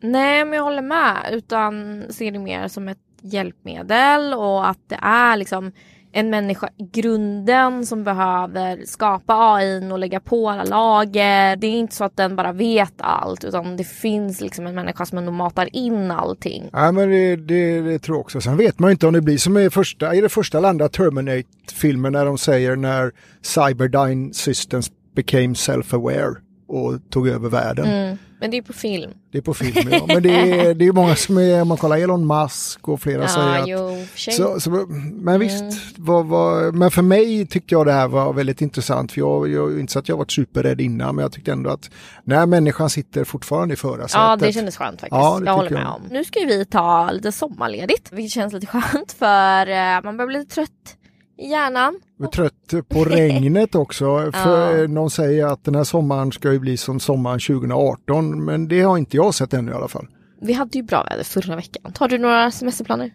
Nej, 0.03 0.45
men 0.45 0.55
jag 0.55 0.65
håller 0.65 0.83
med. 0.83 1.17
Utan 1.33 2.03
ser 2.11 2.33
det 2.33 2.39
mer 2.39 2.69
som 2.69 2.89
ett 2.89 2.99
hjälpmedel 3.23 4.35
och 4.35 4.69
att 4.69 4.89
det 4.89 4.99
är 5.03 5.37
liksom 5.37 5.73
en 6.13 6.31
människa 6.31 6.69
i 6.77 7.01
grunden 7.01 7.87
som 7.87 8.05
behöver 8.05 8.85
skapa 8.87 9.55
AI 9.55 9.93
och 9.93 9.99
lägga 9.99 10.21
på 10.21 10.51
alla 10.51 10.65
lager. 10.65 11.57
Det 11.57 11.67
är 11.67 11.71
inte 11.71 11.95
så 11.95 12.05
att 12.05 12.17
den 12.17 12.37
bara 12.37 12.53
vet 12.53 12.95
allt 12.99 13.45
utan 13.45 13.77
det 13.77 13.85
finns 13.85 14.41
liksom 14.41 14.67
en 14.67 14.75
människa 14.75 15.07
som 15.07 15.19
ändå 15.19 15.33
matar 15.33 15.77
in 15.77 16.11
allting. 16.11 16.71
Ja 16.73 16.93
men 16.93 17.11
det, 17.11 17.37
det, 17.37 17.81
det 17.81 17.99
tror 17.99 18.17
jag 18.17 18.21
också. 18.21 18.41
Sen 18.41 18.57
vet 18.57 18.79
man 18.79 18.91
ju 18.91 18.93
inte 18.93 19.07
om 19.07 19.13
det 19.13 19.21
blir 19.21 19.39
som 19.39 19.59
i 19.59 19.71
första, 19.71 20.15
i 20.15 20.21
det 20.21 20.29
första 20.29 20.59
eller 20.59 20.69
andra 20.69 20.89
Terminate-filmen 20.89 22.13
när 22.13 22.25
de 22.25 22.39
säger 22.39 22.77
när 22.77 23.13
Cyberdyne 23.43 24.35
Systems 24.35 24.91
became 25.15 25.55
self-aware 25.55 26.48
och 26.69 27.11
tog 27.11 27.29
över 27.29 27.49
världen. 27.49 27.87
Mm. 27.87 28.19
Men 28.41 28.51
det 28.51 28.57
är 28.57 28.63
på 28.63 28.73
film. 28.73 29.11
Det 29.33 29.39
är 29.39 29.43
på 29.43 29.55
film, 29.55 29.89
ja. 29.93 30.05
Men 30.07 30.23
det 30.23 30.31
är, 30.31 30.75
det 30.75 30.87
är 30.87 30.93
många 30.93 31.17
som 31.17 31.39
är, 31.39 31.63
om 31.63 31.69
man 31.69 31.77
kollar 31.77 31.97
Elon 31.97 32.27
Musk 32.27 32.89
och 32.89 33.01
flera 33.01 33.23
Ja, 33.23 33.29
säger 33.29 33.63
att... 33.63 33.69
jo. 33.69 34.07
Så, 34.15 34.61
så, 34.61 34.71
men 35.13 35.41
visst, 35.41 35.65
vad, 35.97 36.27
vad, 36.27 36.75
men 36.75 36.91
för 36.91 37.03
mig 37.03 37.47
tyckte 37.47 37.75
jag 37.75 37.87
det 37.87 37.93
här 37.93 38.09
var 38.09 38.33
väldigt 38.33 38.61
intressant. 38.61 39.13
För 39.13 39.21
jag, 39.21 39.49
jag 39.49 39.81
inte 39.81 39.93
så 39.93 39.99
att 39.99 40.09
jag 40.09 40.17
varit 40.17 40.33
superrädd 40.33 40.81
innan, 40.81 41.15
men 41.15 41.23
jag 41.23 41.33
tyckte 41.33 41.53
ändå 41.53 41.71
att 41.71 41.91
när 42.25 42.47
människan 42.47 42.91
sitter 42.91 43.25
fortfarande 43.25 43.75
i 43.75 43.77
förarsätet. 43.77 44.15
Ja, 44.15 44.37
det 44.37 44.53
kändes 44.53 44.77
skönt 44.77 45.01
faktiskt. 45.01 45.19
Ja, 45.19 45.39
det 45.41 45.47
jag 45.47 45.55
håller 45.55 45.71
med 45.71 45.83
jag. 45.83 45.95
om. 45.95 46.03
Nu 46.11 46.25
ska 46.25 46.41
vi 46.41 46.65
ta 46.65 47.11
lite 47.11 47.33
sommarledigt, 47.33 48.13
vilket 48.13 48.33
känns 48.33 48.53
lite 48.53 48.67
skönt 48.67 49.13
för 49.13 49.69
eh, 49.69 50.03
man 50.05 50.17
börjar 50.17 50.27
bli 50.27 50.39
lite 50.39 50.55
trött 50.55 50.97
i 51.39 51.47
hjärnan. 51.51 52.01
Är 52.23 52.27
trött 52.27 52.89
på 52.89 53.05
regnet 53.05 53.75
också. 53.75 54.33
För 54.33 54.79
Ja. 54.81 54.87
Någon 54.89 55.11
säger 55.11 55.47
att 55.47 55.65
den 55.65 55.75
här 55.75 55.85
sommaren 55.85 56.33
ska 56.33 56.53
ju 56.53 56.59
bli 56.59 56.77
som 56.77 57.01
sommaren 57.01 57.41
2018, 57.41 58.45
men 58.45 58.69
det 58.69 58.81
har 58.83 58.99
inte 58.99 59.17
jag 59.17 59.35
sett 59.35 59.55
ännu 59.55 59.73
i 59.73 59.75
alla 59.75 59.89
fall. 59.89 60.07
Vi 60.41 60.53
hade 60.53 60.79
ju 60.79 60.85
bra 60.85 61.05
väder 61.11 61.25
förra 61.25 61.57
veckan. 61.57 61.93
Tar 61.93 62.09
du 62.09 62.19
några 62.19 62.51
semesterplaner? 62.51 63.11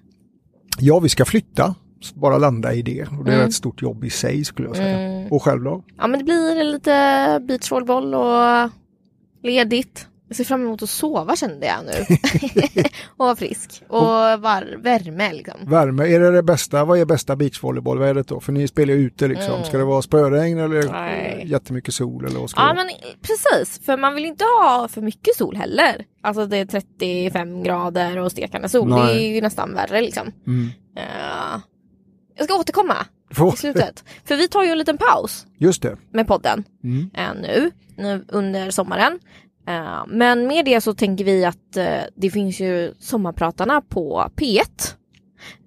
Ja, 0.79 0.99
vi 0.99 1.09
ska 1.09 1.25
flytta, 1.25 1.75
bara 2.13 2.38
landa 2.38 2.73
i 2.73 2.81
det. 2.81 3.01
Och 3.19 3.25
det 3.25 3.31
är 3.31 3.36
Mm. 3.36 3.47
ett 3.47 3.53
stort 3.53 3.81
jobb 3.81 4.03
i 4.03 4.09
sig 4.09 4.45
skulle 4.45 4.67
jag 4.67 4.75
säga. 4.77 4.99
Mm. 4.99 5.31
Och 5.31 5.43
själv 5.43 5.63
då? 5.63 5.83
Ja 5.97 6.07
men 6.07 6.19
det 6.19 6.23
blir 6.25 6.63
lite 6.63 7.39
beachvolleyboll 7.47 8.13
och 8.15 8.69
ledigt. 9.43 10.07
Jag 10.33 10.37
ser 10.37 10.43
fram 10.43 10.61
emot 10.61 10.83
att 10.83 10.89
sova 10.89 11.35
kände 11.35 11.65
jag 11.65 11.85
nu. 11.85 12.15
och 13.17 13.25
vara 13.25 13.35
frisk. 13.35 13.83
Och 13.87 14.01
var, 14.01 14.77
värme 14.83 15.33
liksom. 15.33 15.53
Värme, 15.65 16.03
är 16.15 16.19
det 16.19 16.31
det 16.31 16.43
bästa? 16.43 16.85
Vad 16.85 16.99
är 16.99 17.05
bästa 17.05 17.35
beachvolleybollvädret 17.35 18.27
då? 18.27 18.39
För 18.39 18.51
ni 18.51 18.67
spelar 18.67 18.93
ju 18.93 18.99
ute 18.99 19.27
liksom. 19.27 19.53
Mm. 19.53 19.63
Ska 19.63 19.77
det 19.77 19.83
vara 19.83 20.01
spöregn 20.01 20.59
eller 20.59 20.91
Nej. 20.91 21.43
jättemycket 21.47 21.93
sol 21.93 22.25
eller 22.25 22.39
vad 22.39 22.49
ska 22.49 22.61
Ja 22.61 22.67
det 22.67 22.73
vara? 22.75 22.85
men 22.85 22.95
precis, 23.21 23.85
för 23.85 23.97
man 23.97 24.15
vill 24.15 24.25
inte 24.25 24.43
ha 24.43 24.87
för 24.87 25.01
mycket 25.01 25.35
sol 25.35 25.55
heller. 25.55 26.05
Alltså 26.23 26.45
det 26.45 26.57
är 26.57 26.65
35 26.65 27.63
grader 27.63 28.17
och 28.17 28.31
stekande 28.31 28.69
sol. 28.69 28.89
Det 28.89 28.95
Nej. 28.95 29.25
är 29.29 29.35
ju 29.35 29.41
nästan 29.41 29.75
värre 29.75 30.01
liksom. 30.01 30.31
Mm. 30.47 30.69
Eh, 30.97 31.59
jag 32.37 32.45
ska 32.45 32.55
återkomma 32.59 32.95
i 33.53 33.57
slutet. 33.57 34.03
för 34.25 34.35
vi 34.35 34.47
tar 34.47 34.63
ju 34.63 34.69
en 34.69 34.77
liten 34.77 34.97
paus 34.97 35.45
Just 35.57 35.81
det. 35.81 35.97
med 36.11 36.27
podden 36.27 36.63
Mm. 36.83 37.09
eh, 37.13 37.33
nu, 37.41 37.71
nu 37.97 38.25
under 38.27 38.71
sommaren. 38.71 39.19
Eh, 39.67 40.04
men 40.08 40.47
med 40.47 40.65
det 40.65 40.82
så 40.82 40.93
tänker 40.93 41.26
vi 41.26 41.45
att 41.45 41.78
eh, 41.78 41.86
det 42.15 42.30
finns 42.30 42.60
ju 42.60 42.93
sommarpratarna 42.99 43.82
på 43.82 44.30
P1. 44.36 44.95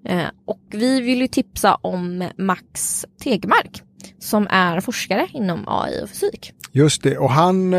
Eh, 0.08 0.26
och 0.44 0.60
vi 0.70 1.00
vill 1.00 1.20
ju 1.20 1.28
tipsa 1.28 1.74
om 1.74 2.28
Max 2.38 3.04
Tegmark 3.22 3.82
som 4.18 4.46
är 4.50 4.80
forskare 4.80 5.28
inom 5.32 5.64
AI 5.66 6.04
och 6.04 6.08
fysik. 6.08 6.52
Just 6.72 7.02
det. 7.02 7.18
Och 7.18 7.30
han 7.30 7.72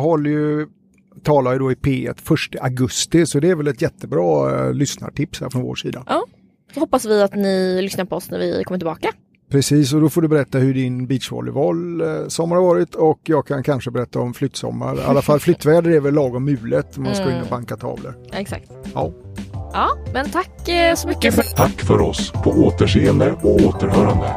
håller 0.00 0.30
ju, 0.30 0.66
talar 1.22 1.52
ju 1.52 1.58
då 1.58 1.72
i 1.72 1.74
P1 1.74 2.54
1 2.54 2.62
augusti. 2.62 3.26
Så 3.26 3.40
det 3.40 3.50
är 3.50 3.54
väl 3.54 3.68
ett 3.68 3.82
jättebra 3.82 4.70
lyssnartips 4.72 5.40
här 5.40 5.50
från 5.50 5.62
vår 5.62 5.74
sida. 5.74 6.04
Så 6.74 6.80
hoppas 6.80 7.04
vi 7.04 7.22
att 7.22 7.34
ni 7.34 7.82
lyssnar 7.82 8.04
på 8.04 8.16
oss 8.16 8.30
när 8.30 8.38
vi 8.38 8.64
kommer 8.64 8.78
tillbaka. 8.78 9.12
Precis, 9.50 9.92
och 9.92 10.00
då 10.00 10.08
får 10.08 10.22
du 10.22 10.28
berätta 10.28 10.58
hur 10.58 10.74
din 10.74 11.06
beachvolleyboll 11.06 12.00
eh, 12.00 12.06
sommar 12.28 12.56
har 12.56 12.62
varit 12.62 12.94
och 12.94 13.20
jag 13.24 13.46
kan 13.46 13.62
kanske 13.62 13.90
berätta 13.90 14.20
om 14.20 14.34
flyttsommar. 14.34 14.96
I 14.96 15.02
alla 15.02 15.22
fall 15.22 15.40
flyttväder 15.40 15.90
är 15.90 16.00
väl 16.00 16.14
lagom 16.14 16.44
mulet. 16.44 16.98
Man 16.98 17.14
ska 17.14 17.30
in 17.32 17.40
och 17.42 17.48
banka 17.50 17.76
tavlor. 17.76 18.14
Ja, 18.32 18.38
exakt. 18.38 18.70
Ja. 18.94 19.12
Ja, 19.72 19.88
men 20.12 20.30
tack 20.30 20.68
eh, 20.68 20.94
så 20.94 21.08
mycket 21.08 21.34
för 21.34 21.42
Tack 21.42 21.80
för 21.80 22.00
oss. 22.00 22.32
På 22.32 22.50
återseende 22.50 23.32
och 23.42 23.54
återhörande. 23.66 24.34